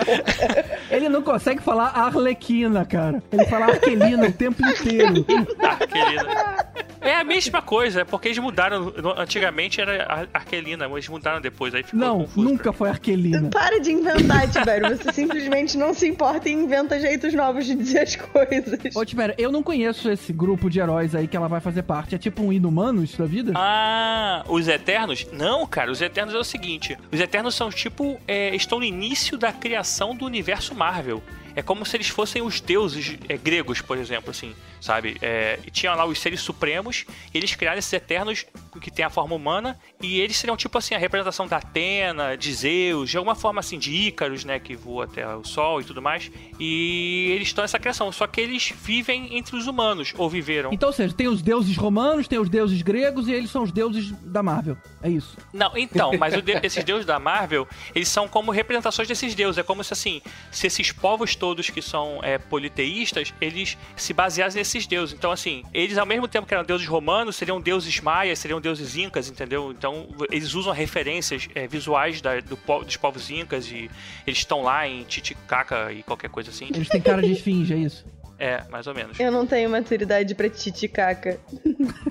Ele 0.90 1.10
não 1.10 1.22
consegue 1.22 1.62
falar 1.62 1.88
Arlequina, 1.88 2.86
cara. 2.86 3.22
Ele 3.30 3.46
fala 3.48 3.66
Arquelina 3.66 4.28
o 4.28 4.32
tempo 4.32 4.66
inteiro. 4.66 5.26
Querida. 5.26 6.65
É 7.06 7.16
a 7.16 7.24
mesma 7.24 7.62
coisa, 7.62 8.02
é 8.02 8.04
porque 8.04 8.28
eles 8.30 8.38
mudaram. 8.40 8.94
Antigamente 9.18 9.80
era 9.80 10.06
Ar- 10.06 10.30
Arquelina, 10.34 10.88
mas 10.88 10.98
eles 10.98 11.10
mudaram 11.10 11.40
depois, 11.40 11.74
aí 11.74 11.84
ficou 11.84 12.00
Não, 12.00 12.20
confuso. 12.22 12.50
nunca 12.50 12.74
foi 12.74 12.90
Arquelina. 12.90 13.50
Para 13.50 13.80
de 13.80 13.92
inventar, 13.92 14.50
Tibério. 14.50 14.98
Você 14.98 15.12
simplesmente 15.14 15.78
não 15.78 15.94
se 15.94 16.08
importa 16.08 16.50
e 16.50 16.52
inventa 16.54 17.00
jeitos 17.00 17.34
novos 17.34 17.66
de 17.66 17.76
dizer 17.76 18.00
as 18.00 18.16
coisas. 18.16 18.96
Ô, 18.96 19.06
Tibério, 19.06 19.36
eu 19.38 19.52
não 19.52 19.62
conheço 19.64 20.10
esse 20.10 20.34
grupo 20.34 20.70
de 20.70 20.80
heróis 20.80 21.14
aí 21.16 21.28
que 21.28 21.38
ela 21.38 21.48
vai 21.48 21.60
fazer 21.62 21.84
parte. 21.84 22.16
É 22.16 22.18
tipo 22.18 22.42
um 22.44 22.52
Inumanos 22.52 23.16
da 23.16 23.26
vida? 23.26 23.54
Ah, 23.56 24.44
os 24.48 24.68
Eternos? 24.68 25.28
Não, 25.32 25.66
cara, 25.68 25.92
os 25.92 26.02
Eternos 26.02 26.34
é 26.34 26.38
o 26.38 26.44
seguinte: 26.44 26.98
os 27.12 27.20
Eternos 27.20 27.56
são 27.56 27.70
tipo. 27.70 28.20
é, 28.28 28.56
estão 28.56 28.80
no 28.80 28.86
início 28.86 29.38
da 29.38 29.52
criação 29.54 30.16
do 30.16 30.26
universo 30.26 30.74
Marvel. 30.74 31.22
É 31.56 31.62
como 31.62 31.86
se 31.86 31.96
eles 31.96 32.10
fossem 32.10 32.42
os 32.42 32.60
deuses 32.60 33.18
é, 33.30 33.38
gregos, 33.38 33.80
por 33.80 33.98
exemplo, 33.98 34.30
assim, 34.32 34.54
sabe? 34.82 35.18
É, 35.22 35.60
e 35.66 35.72
tinham 35.72 35.96
lá 35.96 36.06
os 36.06 36.20
seres 36.20 36.42
supremos, 36.42 37.06
e 37.34 37.38
eles 37.38 37.56
criaram 37.56 37.80
esses 37.80 37.92
Eternos 37.94 38.46
que 38.82 38.92
têm 38.92 39.06
a 39.06 39.10
forma 39.10 39.36
humana, 39.36 39.80
e 40.02 40.20
eles 40.20 40.38
seriam 40.38 40.58
tipo 40.58 40.78
assim, 40.78 40.96
a 40.96 40.98
representação 40.98 41.48
da 41.48 41.58
Atena, 41.58 42.36
de 42.38 42.54
Zeus, 42.54 43.10
de 43.10 43.18
alguma 43.18 43.36
forma 43.36 43.60
assim, 43.60 43.78
de 43.80 43.92
Ícaros, 43.94 44.44
né, 44.44 44.60
que 44.60 44.76
voa 44.76 45.06
até 45.06 45.26
o 45.36 45.44
Sol 45.44 45.82
e 45.82 45.84
tudo 45.84 46.02
mais. 46.02 46.32
E 46.60 47.32
eles 47.36 47.48
estão 47.48 47.62
nessa 47.64 47.80
criação, 47.80 48.12
só 48.12 48.28
que 48.28 48.40
eles 48.42 48.74
vivem 48.84 49.38
entre 49.38 49.56
os 49.56 49.68
humanos, 49.68 50.14
ou 50.18 50.30
viveram. 50.30 50.72
Então, 50.74 50.90
ou 50.90 50.94
seja, 50.94 51.14
tem 51.14 51.28
os 51.28 51.42
deuses 51.42 51.76
romanos, 51.78 52.28
tem 52.28 52.40
os 52.40 52.50
deuses 52.50 52.82
gregos 52.82 53.28
e 53.28 53.34
eles 53.34 53.50
são 53.50 53.64
os 53.64 53.72
deuses 53.72 54.12
da 54.22 54.44
Marvel. 54.44 54.78
É 55.02 55.10
isso. 55.10 55.38
Não, 55.54 55.72
então, 55.78 56.12
mas 56.18 56.34
de- 56.42 56.52
esses 56.64 56.84
deuses 56.84 57.06
da 57.06 57.20
Marvel, 57.20 57.68
eles 57.94 58.08
são 58.08 58.28
como 58.28 58.52
representações 58.52 59.08
desses 59.08 59.34
deuses. 59.36 59.58
É 59.58 59.64
como 59.64 59.84
se, 59.84 59.94
assim, 59.94 60.22
se 60.52 60.68
esses 60.68 60.92
povos 60.92 61.36
todos 61.36 61.70
que 61.70 61.82
são 61.82 62.20
é, 62.24 62.38
politeístas, 62.38 63.34
eles 63.40 63.78
se 63.96 64.14
baseassem 64.14 64.62
nesses 64.66 64.88
deuses. 64.88 65.14
Então, 65.16 65.32
assim, 65.32 65.64
eles 65.74 65.98
ao 65.98 66.06
mesmo 66.06 66.28
tempo 66.28 66.48
que 66.48 66.54
eram 66.54 66.64
deuses 66.64 66.88
romanos, 66.88 67.36
seriam 67.36 67.62
deuses 67.62 68.00
maias, 68.02 68.40
seriam 68.40 68.60
deuses 68.60 68.96
incas, 68.98 69.30
entendeu? 69.30 69.72
Então, 69.72 70.08
eles 70.32 70.54
usam 70.56 70.74
referências 70.74 71.48
é, 71.54 71.68
visuais 71.68 72.20
da- 72.22 72.40
do 72.40 72.56
dos 72.84 72.98
povos 72.98 73.30
incas 73.30 73.70
e 73.72 73.90
eles 74.26 74.40
estão 74.40 74.64
lá 74.64 74.88
em 74.88 75.04
Titicaca 75.04 75.92
e 75.94 76.02
qualquer 76.04 76.30
coisa 76.30 76.50
assim. 76.50 76.68
Eles 76.74 76.90
têm 76.90 77.00
cara 77.02 77.22
de 77.22 77.32
esfinge, 77.32 77.74
é 77.74 77.78
isso. 77.78 78.06
É, 78.38 78.64
mais 78.70 78.86
ou 78.88 78.94
menos. 78.94 79.20
Eu 79.20 79.32
não 79.32 79.46
tenho 79.48 79.70
maturidade 79.70 80.36
pra 80.36 80.50
titicaca. 80.50 81.40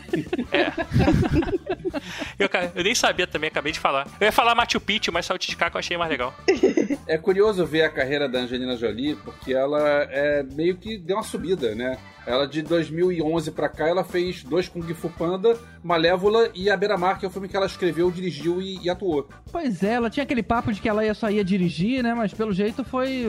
Eu, 2.38 2.48
cara, 2.48 2.72
eu 2.74 2.82
nem 2.82 2.94
sabia 2.94 3.26
também, 3.26 3.48
acabei 3.48 3.72
de 3.72 3.78
falar. 3.78 4.06
Eu 4.20 4.24
ia 4.26 4.32
falar 4.32 4.54
Machu 4.54 4.80
Picchu, 4.80 5.12
mas 5.12 5.26
só 5.26 5.34
o 5.34 5.38
Titicaca 5.38 5.76
eu 5.76 5.78
achei 5.78 5.96
mais 5.96 6.10
legal. 6.10 6.34
É 7.06 7.18
curioso 7.18 7.66
ver 7.66 7.82
a 7.82 7.90
carreira 7.90 8.26
da 8.26 8.38
Angelina 8.38 8.76
Jolie, 8.78 9.14
porque 9.16 9.52
ela 9.52 9.78
é 10.10 10.42
meio 10.42 10.74
que 10.76 10.96
deu 10.96 11.16
uma 11.18 11.22
subida, 11.22 11.74
né? 11.74 11.98
Ela 12.26 12.46
de 12.48 12.62
2011 12.62 13.50
pra 13.50 13.68
cá, 13.68 13.86
ela 13.86 14.02
fez 14.02 14.42
dois 14.42 14.68
Kung 14.70 14.82
Fu 14.94 15.10
Panda, 15.10 15.56
Malévola 15.82 16.48
e 16.54 16.70
A 16.70 16.76
Beira-Mar, 16.76 17.18
que 17.18 17.26
é 17.26 17.28
o 17.28 17.30
filme 17.30 17.46
que 17.46 17.54
ela 17.56 17.66
escreveu, 17.66 18.10
dirigiu 18.10 18.60
e, 18.62 18.78
e 18.82 18.88
atuou. 18.88 19.28
Pois 19.52 19.82
é, 19.82 19.92
ela 19.92 20.08
tinha 20.08 20.24
aquele 20.24 20.42
papo 20.42 20.72
de 20.72 20.80
que 20.80 20.88
ela 20.88 21.04
ia 21.04 21.12
só 21.12 21.28
ia 21.30 21.44
dirigir, 21.44 22.02
né? 22.02 22.14
Mas 22.14 22.32
pelo 22.32 22.54
jeito 22.54 22.82
foi. 22.84 23.26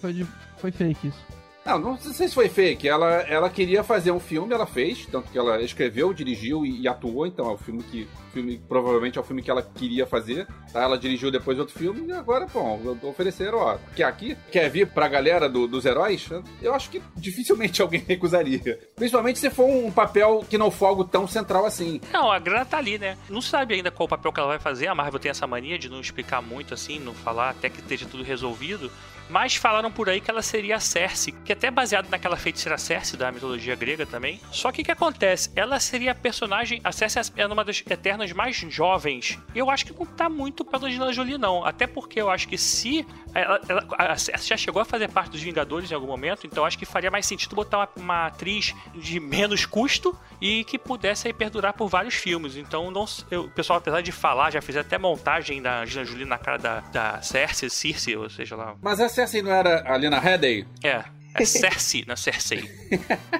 Foi, 0.00 0.12
de- 0.12 0.26
foi 0.58 0.70
fake 0.70 1.08
isso. 1.08 1.26
Não, 1.64 1.78
não 1.78 1.96
sei 1.98 2.28
se 2.28 2.34
foi 2.34 2.48
fake. 2.48 2.88
Ela, 2.88 3.20
ela 3.22 3.50
queria 3.50 3.84
fazer 3.84 4.10
um 4.10 4.20
filme, 4.20 4.52
ela 4.54 4.66
fez, 4.66 5.06
tanto 5.06 5.30
que 5.30 5.38
ela 5.38 5.60
escreveu, 5.62 6.12
dirigiu 6.12 6.64
e, 6.64 6.80
e 6.80 6.88
atuou, 6.88 7.26
então 7.26 7.48
é 7.48 7.52
o 7.52 7.58
filme 7.58 7.82
que. 7.82 8.08
Filme, 8.32 8.60
provavelmente 8.68 9.18
é 9.18 9.20
o 9.20 9.24
filme 9.24 9.42
que 9.42 9.50
ela 9.50 9.62
queria 9.62 10.06
fazer. 10.06 10.46
Tá? 10.72 10.82
Ela 10.82 10.98
dirigiu 10.98 11.30
depois 11.30 11.58
outro 11.58 11.76
filme 11.78 12.08
e 12.08 12.12
agora, 12.12 12.46
bom, 12.46 12.80
ofereceram, 13.02 13.58
ó. 13.58 13.78
Quer 13.94 14.04
aqui? 14.04 14.36
Quer 14.50 14.68
vir 14.70 14.86
pra 14.88 15.08
galera 15.08 15.48
do- 15.48 15.66
dos 15.66 15.84
heróis? 15.84 16.28
Eu 16.62 16.74
acho 16.74 16.90
que 16.90 17.02
dificilmente 17.16 17.80
alguém 17.82 18.04
recusaria. 18.06 18.78
Principalmente 18.96 19.38
se 19.38 19.50
for 19.50 19.66
um 19.68 19.90
papel 19.90 20.44
que 20.48 20.56
não 20.58 20.70
for 20.70 20.86
algo 20.86 21.04
tão 21.04 21.26
central 21.26 21.66
assim. 21.66 22.00
Não, 22.12 22.30
a 22.30 22.38
grana 22.38 22.64
tá 22.64 22.78
ali, 22.78 22.98
né? 22.98 23.16
Não 23.28 23.40
sabe 23.42 23.74
ainda 23.74 23.90
qual 23.90 24.06
o 24.06 24.08
papel 24.10 24.32
que 24.32 24.40
ela 24.40 24.48
vai 24.48 24.58
fazer. 24.58 24.86
A 24.88 24.94
Marvel 24.94 25.20
tem 25.20 25.30
essa 25.30 25.46
mania 25.46 25.78
de 25.78 25.88
não 25.88 26.00
explicar 26.00 26.40
muito 26.42 26.74
assim, 26.74 26.98
não 26.98 27.14
falar 27.14 27.50
até 27.50 27.68
que 27.68 27.80
esteja 27.80 28.06
tudo 28.06 28.22
resolvido. 28.22 28.90
Mas 29.28 29.54
falaram 29.54 29.92
por 29.92 30.08
aí 30.08 30.20
que 30.20 30.28
ela 30.28 30.42
seria 30.42 30.74
a 30.74 30.80
Cersei, 30.80 31.32
que 31.44 31.52
é 31.52 31.54
até 31.54 31.70
baseado 31.70 32.08
naquela 32.10 32.36
feiticeira 32.36 32.76
Cersei 32.76 33.16
da 33.16 33.30
mitologia 33.30 33.76
grega 33.76 34.04
também. 34.04 34.40
Só 34.50 34.72
que 34.72 34.82
o 34.82 34.84
que 34.84 34.90
acontece? 34.90 35.52
Ela 35.54 35.78
seria 35.78 36.10
a 36.10 36.14
personagem. 36.16 36.80
A 36.82 36.90
Cersei 36.90 37.22
é 37.36 37.46
uma 37.46 37.64
das 37.64 37.80
eternas 37.88 38.19
mais 38.32 38.56
jovens. 38.56 39.38
Eu 39.54 39.70
acho 39.70 39.86
que 39.86 39.92
não 39.98 40.06
tá 40.06 40.28
muito 40.28 40.64
pra 40.64 40.78
Angelina 40.78 41.12
Jolie, 41.12 41.38
não. 41.38 41.64
Até 41.64 41.86
porque 41.86 42.20
eu 42.20 42.30
acho 42.30 42.46
que 42.48 42.56
se. 42.58 43.06
Ela, 43.34 43.60
ela- 43.68 43.86
a 43.96 44.16
Cersei 44.16 44.48
já 44.48 44.56
chegou 44.56 44.82
a 44.82 44.84
fazer 44.84 45.08
parte 45.10 45.30
dos 45.30 45.40
Vingadores 45.40 45.90
em 45.90 45.94
algum 45.94 46.06
momento, 46.06 46.46
então 46.46 46.64
acho 46.64 46.76
que 46.78 46.84
faria 46.84 47.10
mais 47.10 47.26
sentido 47.26 47.54
botar 47.54 47.78
uma, 47.78 47.88
uma 47.96 48.26
atriz 48.26 48.74
de 48.94 49.20
menos 49.20 49.64
custo 49.66 50.18
e 50.40 50.64
que 50.64 50.78
pudesse 50.78 51.28
aí 51.28 51.32
perdurar 51.32 51.72
por 51.72 51.88
vários 51.88 52.14
filmes. 52.14 52.56
Então, 52.56 52.90
não, 52.90 53.04
eu- 53.30 53.44
o 53.44 53.50
pessoal, 53.50 53.78
apesar 53.78 54.00
de 54.02 54.12
falar, 54.12 54.50
já 54.50 54.60
fez 54.60 54.76
até 54.76 54.98
montagem 54.98 55.62
da 55.62 55.82
Angelina 55.82 56.06
Jolie 56.10 56.24
na 56.26 56.38
cara 56.38 56.58
da, 56.58 56.80
da 56.80 57.22
Cersei, 57.22 57.70
Circe, 57.70 58.16
ou 58.16 58.28
seja 58.28 58.56
lá. 58.56 58.74
Mas 58.82 59.00
a 59.00 59.08
Cersei 59.08 59.42
não 59.42 59.52
era 59.52 59.82
a 59.90 59.96
Lena 59.96 60.18
Headey? 60.18 60.66
É. 60.82 61.04
É 61.34 61.44
Cersei, 61.44 62.04
não 62.06 62.14
é 62.14 62.16
Cersei. 62.16 62.70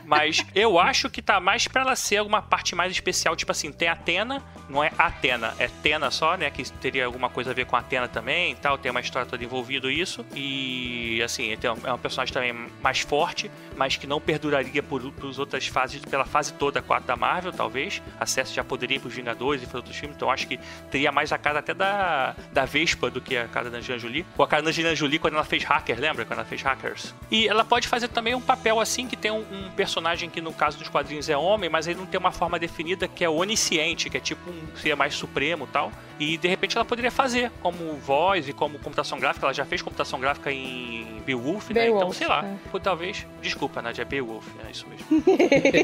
Mas 0.05 0.45
eu 0.55 0.79
acho 0.79 1.11
que 1.11 1.21
tá 1.21 1.41
mais 1.41 1.67
pra 1.67 1.83
ela 1.83 1.97
ser 1.97 2.19
alguma 2.19 2.41
parte 2.41 2.75
mais 2.75 2.93
especial. 2.93 3.35
Tipo 3.35 3.53
assim, 3.53 3.73
tem 3.73 3.89
Atena, 3.89 4.43
não 4.69 4.83
é 4.83 4.93
Atena, 4.97 5.55
é 5.59 5.69
Tena 5.83 6.11
só, 6.11 6.37
né? 6.37 6.49
Que 6.51 6.63
teria 6.73 7.07
alguma 7.07 7.29
coisa 7.29 7.51
a 7.51 7.55
ver 7.55 7.67
com 7.67 7.77
Atena 7.77 8.07
também 8.07 8.53
e 8.53 8.55
tal. 8.55 8.79
Tem 8.79 8.91
uma 8.91 9.01
história 9.01 9.29
toda 9.29 9.43
envolvida 9.43 9.91
isso. 9.91 10.25
E, 10.35 11.21
assim, 11.23 11.53
é 11.53 11.93
um 11.93 11.99
personagem 11.99 12.33
também 12.33 12.53
mais 12.83 13.01
forte, 13.01 13.51
mas 13.81 13.97
que 13.97 14.07
não 14.07 14.21
perduraria 14.21 14.83
por, 14.83 15.03
por 15.11 15.41
outras 15.41 15.67
fases, 15.67 16.01
pela 16.05 16.25
fase 16.25 16.53
toda 16.53 16.81
4 16.81 17.07
da 17.07 17.17
Marvel, 17.17 17.53
talvez. 17.53 18.01
A 18.21 18.27
Cersei 18.27 18.55
já 18.55 18.63
poderia 18.63 18.99
ir 18.99 19.01
pros 19.01 19.15
Vingadores 19.15 19.65
e 19.65 19.67
para 19.67 19.79
outros 19.79 19.97
filmes. 19.97 20.17
Então 20.17 20.31
acho 20.31 20.47
que 20.47 20.61
teria 20.91 21.11
mais 21.11 21.33
a 21.33 21.39
cara 21.39 21.59
até 21.59 21.75
da, 21.75 22.37
da 22.53 22.65
Vespa 22.65 23.11
do 23.11 23.21
que 23.21 23.37
a 23.37 23.49
cara 23.49 23.69
da 23.69 23.79
Angelina 23.79 23.99
Jolie. 23.99 24.27
Ou 24.39 24.45
a 24.45 24.49
cara 24.49 24.63
da 24.63 24.69
Angelina 24.69 24.95
Jolie 24.95 25.19
quando 25.19 25.35
ela 25.35 25.45
fez 25.45 25.65
Hacker, 25.65 25.99
lembra? 25.99 26.25
Quando 26.25 26.39
ela 26.39 26.49
fez 26.49 26.63
Hackers. 26.63 27.15
E 27.31 27.49
ela 27.49 27.65
pode 27.65 27.81
pode 27.81 27.89
fazer 27.89 28.09
também 28.09 28.35
um 28.35 28.41
papel 28.43 28.79
assim 28.79 29.07
que 29.07 29.17
tem 29.17 29.31
um, 29.31 29.39
um, 29.39 29.71
personagem 29.71 30.29
que 30.29 30.43
no 30.43 30.53
caso 30.53 30.79
dos 30.79 30.89
quadrinhos 30.89 31.31
é 31.31 31.37
homem, 31.37 31.71
mas 31.71 31.87
ele 31.87 31.99
não 31.99 32.05
tem 32.05 32.21
uma 32.21 32.31
forma 32.31 32.59
definida 32.59 33.09
que 33.09 33.25
é 33.25 33.29
onisciente, 33.29 34.11
que 34.11 34.19
é 34.19 34.21
tipo 34.21 34.51
um 34.51 34.77
ser 34.77 34.95
mais 34.95 35.15
supremo 35.15 35.67
tal. 35.67 35.91
E 36.19 36.37
de 36.37 36.47
repente 36.47 36.77
ela 36.77 36.85
poderia 36.85 37.11
fazer 37.11 37.51
como 37.63 37.95
voz 37.95 38.47
e 38.47 38.53
como 38.53 38.79
computação 38.79 39.19
gráfica. 39.19 39.47
Ela 39.47 39.55
já 39.55 39.65
fez 39.65 39.81
computação 39.81 40.21
gráfica 40.21 40.53
em 40.53 41.23
Beowulf, 41.25 41.71
né? 41.71 41.89
Então, 41.89 42.13
sei 42.13 42.27
lá. 42.27 42.45
É. 42.45 42.79
Talvez. 42.79 43.27
Desculpa, 43.41 43.70
Nadia, 43.83 44.03
é 44.03 44.05
Beowulf, 44.05 44.47
é 44.67 44.71
isso 44.71 44.87
mesmo. 44.89 45.07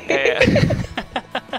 é. 0.09 0.39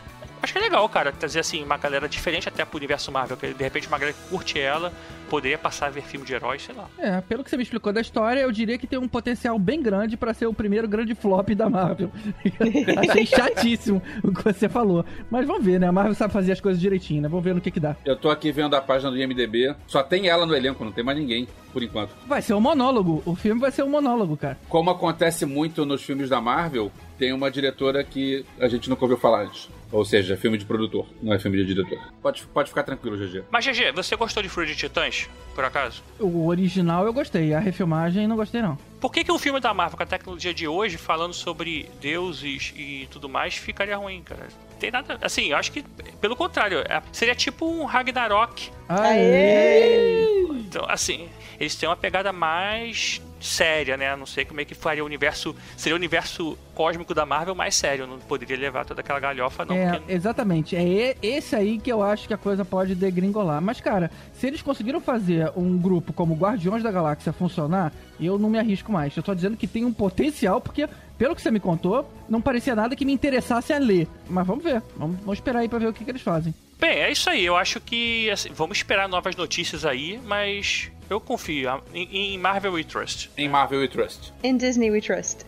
Acho 0.47 0.53
que 0.53 0.59
é 0.59 0.61
legal, 0.61 0.87
cara, 0.87 1.11
trazer 1.11 1.41
assim 1.41 1.61
uma 1.61 1.75
galera 1.75 2.07
diferente 2.07 2.47
até 2.47 2.63
pro 2.63 2.77
universo 2.77 3.11
Marvel, 3.11 3.35
que 3.35 3.53
de 3.53 3.61
repente 3.61 3.85
uma 3.85 3.97
galera 3.97 4.15
que 4.17 4.29
curte 4.29 4.57
ela 4.57 4.93
poderia 5.29 5.57
passar 5.57 5.87
a 5.87 5.89
ver 5.89 6.03
filme 6.03 6.25
de 6.25 6.33
heróis, 6.33 6.61
sei 6.61 6.73
lá. 6.73 6.87
É, 6.97 7.19
pelo 7.19 7.43
que 7.43 7.49
você 7.49 7.57
me 7.57 7.63
explicou 7.63 7.91
da 7.91 7.99
história, 7.99 8.39
eu 8.39 8.49
diria 8.49 8.77
que 8.77 8.87
tem 8.87 8.97
um 8.97 9.09
potencial 9.09 9.59
bem 9.59 9.81
grande 9.81 10.15
para 10.15 10.33
ser 10.33 10.45
o 10.45 10.53
primeiro 10.53 10.87
grande 10.87 11.13
flop 11.15 11.49
da 11.49 11.69
Marvel. 11.69 12.09
Achei 12.97 13.25
chatíssimo 13.25 14.01
o 14.23 14.33
que 14.33 14.41
você 14.41 14.69
falou. 14.69 15.05
Mas 15.29 15.45
vamos 15.45 15.65
ver, 15.65 15.81
né? 15.81 15.87
A 15.87 15.91
Marvel 15.91 16.15
sabe 16.15 16.31
fazer 16.31 16.53
as 16.53 16.61
coisas 16.61 16.79
direitinho, 16.79 17.23
né? 17.23 17.27
Vamos 17.27 17.43
ver 17.43 17.53
no 17.53 17.59
que 17.59 17.69
que 17.69 17.79
dá. 17.81 17.97
Eu 18.05 18.15
tô 18.15 18.29
aqui 18.29 18.49
vendo 18.49 18.73
a 18.73 18.79
página 18.79 19.11
do 19.11 19.17
IMDB, 19.17 19.75
só 19.85 20.01
tem 20.01 20.29
ela 20.29 20.45
no 20.45 20.55
elenco, 20.55 20.85
não 20.85 20.93
tem 20.93 21.03
mais 21.03 21.17
ninguém, 21.17 21.45
por 21.73 21.83
enquanto. 21.83 22.15
Vai 22.25 22.41
ser 22.41 22.53
um 22.53 22.61
monólogo, 22.61 23.21
o 23.25 23.35
filme 23.35 23.59
vai 23.59 23.71
ser 23.71 23.83
um 23.83 23.89
monólogo, 23.89 24.37
cara. 24.37 24.57
Como 24.69 24.89
acontece 24.89 25.45
muito 25.45 25.85
nos 25.85 26.01
filmes 26.01 26.29
da 26.29 26.39
Marvel, 26.39 26.89
tem 27.19 27.33
uma 27.33 27.51
diretora 27.51 28.01
que 28.01 28.45
a 28.61 28.69
gente 28.69 28.89
nunca 28.89 29.03
ouviu 29.03 29.17
falar 29.17 29.43
antes. 29.43 29.67
Ou 29.91 30.03
seja, 30.03 30.35
filme 30.35 30.57
de 30.57 30.65
produtor, 30.65 31.07
não 31.21 31.33
é 31.33 31.39
filme 31.39 31.57
de 31.57 31.65
diretor. 31.65 31.99
Pode, 32.21 32.45
pode 32.47 32.69
ficar 32.69 32.83
tranquilo, 32.83 33.17
GG. 33.17 33.43
Mas, 33.49 33.65
GG, 33.65 33.91
você 33.93 34.15
gostou 34.15 34.43
de 34.43 34.49
Fúria 34.49 34.73
de 34.73 34.75
Titãs, 34.77 35.29
por 35.55 35.63
acaso? 35.63 36.03
O 36.19 36.47
original 36.47 37.05
eu 37.05 37.13
gostei, 37.13 37.53
a 37.53 37.59
refilmagem 37.59 38.27
não 38.27 38.35
gostei, 38.35 38.61
não. 38.61 38.77
Por 38.99 39.11
que, 39.11 39.23
que 39.23 39.31
um 39.31 39.37
filme 39.37 39.59
da 39.59 39.73
Marvel 39.73 39.97
com 39.97 40.03
a 40.03 40.07
tecnologia 40.07 40.53
de 40.53 40.67
hoje, 40.67 40.97
falando 40.97 41.33
sobre 41.33 41.89
deuses 42.01 42.73
e 42.75 43.07
tudo 43.11 43.29
mais, 43.29 43.55
ficaria 43.55 43.95
ruim, 43.95 44.21
cara? 44.23 44.47
Tem 44.79 44.91
nada. 44.91 45.17
Assim, 45.21 45.47
eu 45.47 45.57
acho 45.57 45.71
que, 45.71 45.83
pelo 46.19 46.35
contrário, 46.35 46.79
é, 46.79 47.01
seria 47.11 47.35
tipo 47.35 47.65
um 47.65 47.85
Ragnarok. 47.85 48.69
Aê! 48.89 50.45
Então, 50.51 50.85
assim, 50.87 51.29
eles 51.59 51.75
têm 51.75 51.87
uma 51.87 51.95
pegada 51.95 52.31
mais 52.33 53.21
séria, 53.39 53.97
né? 53.97 54.15
Não 54.15 54.25
sei 54.25 54.45
como 54.45 54.61
é 54.61 54.65
que 54.65 54.75
faria 54.75 55.03
o 55.03 55.05
universo. 55.05 55.55
Seria 55.75 55.95
o 55.95 55.97
universo 55.97 56.57
cósmico 56.73 57.13
da 57.13 57.25
Marvel 57.25 57.55
mais 57.55 57.75
sério. 57.75 58.07
Não 58.07 58.19
poderia 58.19 58.57
levar 58.57 58.85
toda 58.85 59.01
aquela 59.01 59.19
galhofa, 59.19 59.65
não. 59.65 59.75
É, 59.75 59.97
porque... 59.97 60.13
Exatamente. 60.13 60.75
É 60.75 61.15
esse 61.21 61.55
aí 61.55 61.79
que 61.79 61.91
eu 61.91 62.01
acho 62.01 62.27
que 62.27 62.33
a 62.33 62.37
coisa 62.37 62.63
pode 62.63 62.95
degringolar. 62.95 63.61
Mas, 63.61 63.81
cara, 63.81 64.11
se 64.33 64.47
eles 64.47 64.61
conseguiram 64.61 65.01
fazer 65.01 65.51
um 65.55 65.77
grupo 65.77 66.13
como 66.13 66.35
Guardiões 66.35 66.83
da 66.83 66.91
Galáxia 66.91 67.33
funcionar, 67.33 67.93
eu 68.19 68.37
não 68.37 68.49
me 68.49 68.59
arrisco 68.59 68.91
mais. 68.91 69.15
Eu 69.15 69.23
tô 69.23 69.33
dizendo 69.33 69.57
que 69.57 69.67
tem 69.67 69.85
um 69.85 69.93
potencial, 69.93 70.59
porque 70.59 70.87
pelo 71.17 71.35
que 71.35 71.41
você 71.41 71.51
me 71.51 71.59
contou, 71.59 72.09
não 72.29 72.41
parecia 72.41 72.75
nada 72.75 72.95
que 72.95 73.05
me 73.05 73.13
interessasse 73.13 73.73
a 73.73 73.79
ler. 73.79 74.07
Mas 74.29 74.45
vamos 74.45 74.63
ver. 74.63 74.81
Vamos, 74.95 75.17
vamos 75.19 75.37
esperar 75.37 75.59
aí 75.59 75.69
pra 75.69 75.79
ver 75.79 75.87
o 75.87 75.93
que, 75.93 76.03
que 76.03 76.11
eles 76.11 76.21
fazem. 76.21 76.53
Bem, 76.79 76.99
é 76.99 77.11
isso 77.11 77.29
aí. 77.29 77.43
Eu 77.43 77.55
acho 77.55 77.79
que 77.79 78.29
assim, 78.29 78.49
vamos 78.53 78.77
esperar 78.77 79.09
novas 79.09 79.35
notícias 79.35 79.83
aí, 79.83 80.19
mas 80.25 80.91
eu 81.09 81.19
confio 81.19 81.81
em, 81.93 82.37
Marvel 82.37 82.73
We 82.73 82.83
Trust. 82.83 83.31
Em 83.37 83.47
Marvel 83.47 83.79
We 83.79 83.87
Trust. 83.87 84.33
Em 84.43 84.57
Disney 84.57 84.91
We 84.91 85.01
Trust. 85.01 85.45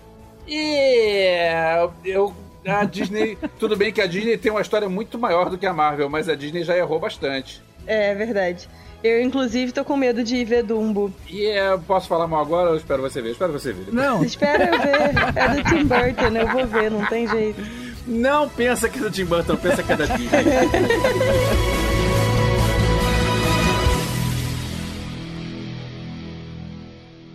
Yeah, 0.48 1.92
eu 2.04 2.34
a 2.66 2.84
Disney, 2.86 3.38
tudo 3.60 3.76
bem 3.76 3.92
que 3.92 4.02
a 4.02 4.08
Disney 4.08 4.38
tem 4.38 4.52
uma 4.52 4.62
história 4.62 4.90
muito 4.90 5.18
maior 5.18 5.50
do 5.50 5.58
que 5.58 5.66
a 5.66 5.74
Marvel, 5.74 6.10
mas 6.10 6.28
a 6.28 6.36
Disney 6.36 6.64
já 6.64 6.76
errou 6.78 7.00
bastante. 7.00 7.62
É, 7.86 8.14
verdade. 8.14 8.70
Eu, 9.04 9.22
inclusive, 9.22 9.72
tô 9.72 9.86
com 9.86 9.96
medo 9.96 10.24
de 10.24 10.44
ver 10.44 10.64
Dumbo. 10.64 11.14
E 11.28 11.44
yeah, 11.44 11.76
é, 11.76 11.78
posso 11.78 12.08
falar 12.08 12.28
mal 12.28 12.42
agora 12.42 12.72
ou 12.72 12.76
espero 12.76 13.02
você 13.02 13.22
ver? 13.22 13.32
Espero 13.32 13.54
você 13.54 13.72
ver. 13.72 13.94
Não. 13.94 14.24
Espera 14.26 14.66
eu 14.66 14.82
ver. 14.82 15.38
É 15.38 15.48
do 15.56 15.64
Tim 15.70 15.86
Burton, 15.86 16.38
eu 16.38 16.48
vou 16.50 16.68
ver, 16.68 16.92
não 16.92 17.06
tem 17.06 17.28
jeito. 17.28 17.62
Não 18.06 18.50
pensa 18.50 18.90
que 18.90 19.00
é 19.00 19.02
do 19.02 19.12
Tim 19.12 19.26
Burton, 19.26 19.56
pensa 19.56 19.84
que 19.84 19.92
é 19.94 19.96
da 19.96 20.06
Disney. 20.06 20.30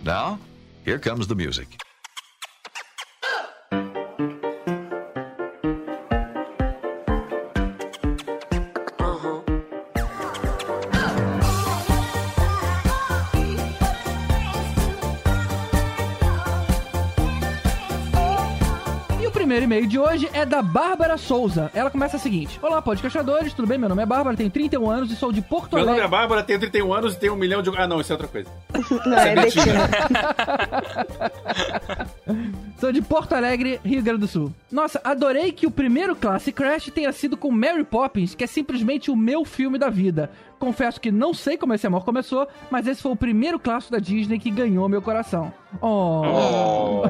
Now, 0.05 0.37
here 0.83 0.99
comes 0.99 1.27
the 1.27 1.33
music. 1.33 1.81
E-mail 19.85 19.87
de 19.87 19.99
hoje 19.99 20.29
é 20.33 20.45
da 20.45 20.61
Bárbara 20.61 21.17
Souza. 21.17 21.71
Ela 21.73 21.89
começa 21.89 22.17
a 22.17 22.19
seguinte: 22.19 22.59
Olá, 22.61 22.81
podcastadores, 22.81 23.53
tudo 23.53 23.65
bem? 23.67 23.77
Meu 23.77 23.87
nome 23.87 24.03
é 24.03 24.05
Bárbara, 24.05 24.35
tenho 24.35 24.49
31 24.49 24.89
anos 24.89 25.09
e 25.11 25.15
sou 25.15 25.31
de 25.31 25.41
Porto 25.41 25.75
Alegre. 25.75 25.93
Meu 25.93 26.03
nome 26.03 26.15
é 26.15 26.19
Bárbara, 26.19 26.43
tenho 26.43 26.59
31 26.59 26.93
anos 26.93 27.13
e 27.13 27.19
tenho 27.19 27.33
um 27.33 27.37
milhão 27.37 27.61
de. 27.61 27.69
Ah, 27.77 27.87
não, 27.87 28.01
isso 28.01 28.11
é 28.11 28.15
outra 28.15 28.27
coisa. 28.27 28.49
Não, 29.05 29.17
é, 29.17 29.33
é 29.33 29.45
Sou 32.79 32.91
de 32.91 33.01
Porto 33.01 33.33
Alegre, 33.33 33.79
Rio 33.83 34.03
Grande 34.03 34.21
do 34.21 34.27
Sul. 34.27 34.51
Nossa, 34.71 34.99
adorei 35.03 35.51
que 35.51 35.67
o 35.67 35.71
primeiro 35.71 36.15
Classic 36.15 36.55
Crash 36.55 36.91
tenha 36.93 37.11
sido 37.11 37.35
com 37.37 37.51
Mary 37.51 37.83
Poppins, 37.83 38.35
que 38.35 38.43
é 38.43 38.47
simplesmente 38.47 39.11
o 39.11 39.15
meu 39.15 39.45
filme 39.45 39.77
da 39.77 39.89
vida. 39.89 40.31
Confesso 40.59 40.99
que 40.99 41.11
não 41.11 41.33
sei 41.33 41.57
como 41.57 41.73
esse 41.73 41.85
amor 41.85 42.03
começou, 42.03 42.47
mas 42.69 42.87
esse 42.87 43.01
foi 43.01 43.11
o 43.11 43.15
primeiro 43.15 43.59
clássico 43.59 43.91
da 43.91 43.99
Disney 43.99 44.39
que 44.39 44.49
ganhou 44.49 44.87
meu 44.89 45.01
coração. 45.01 45.53
Oh. 45.81 46.21
oh. 46.25 47.03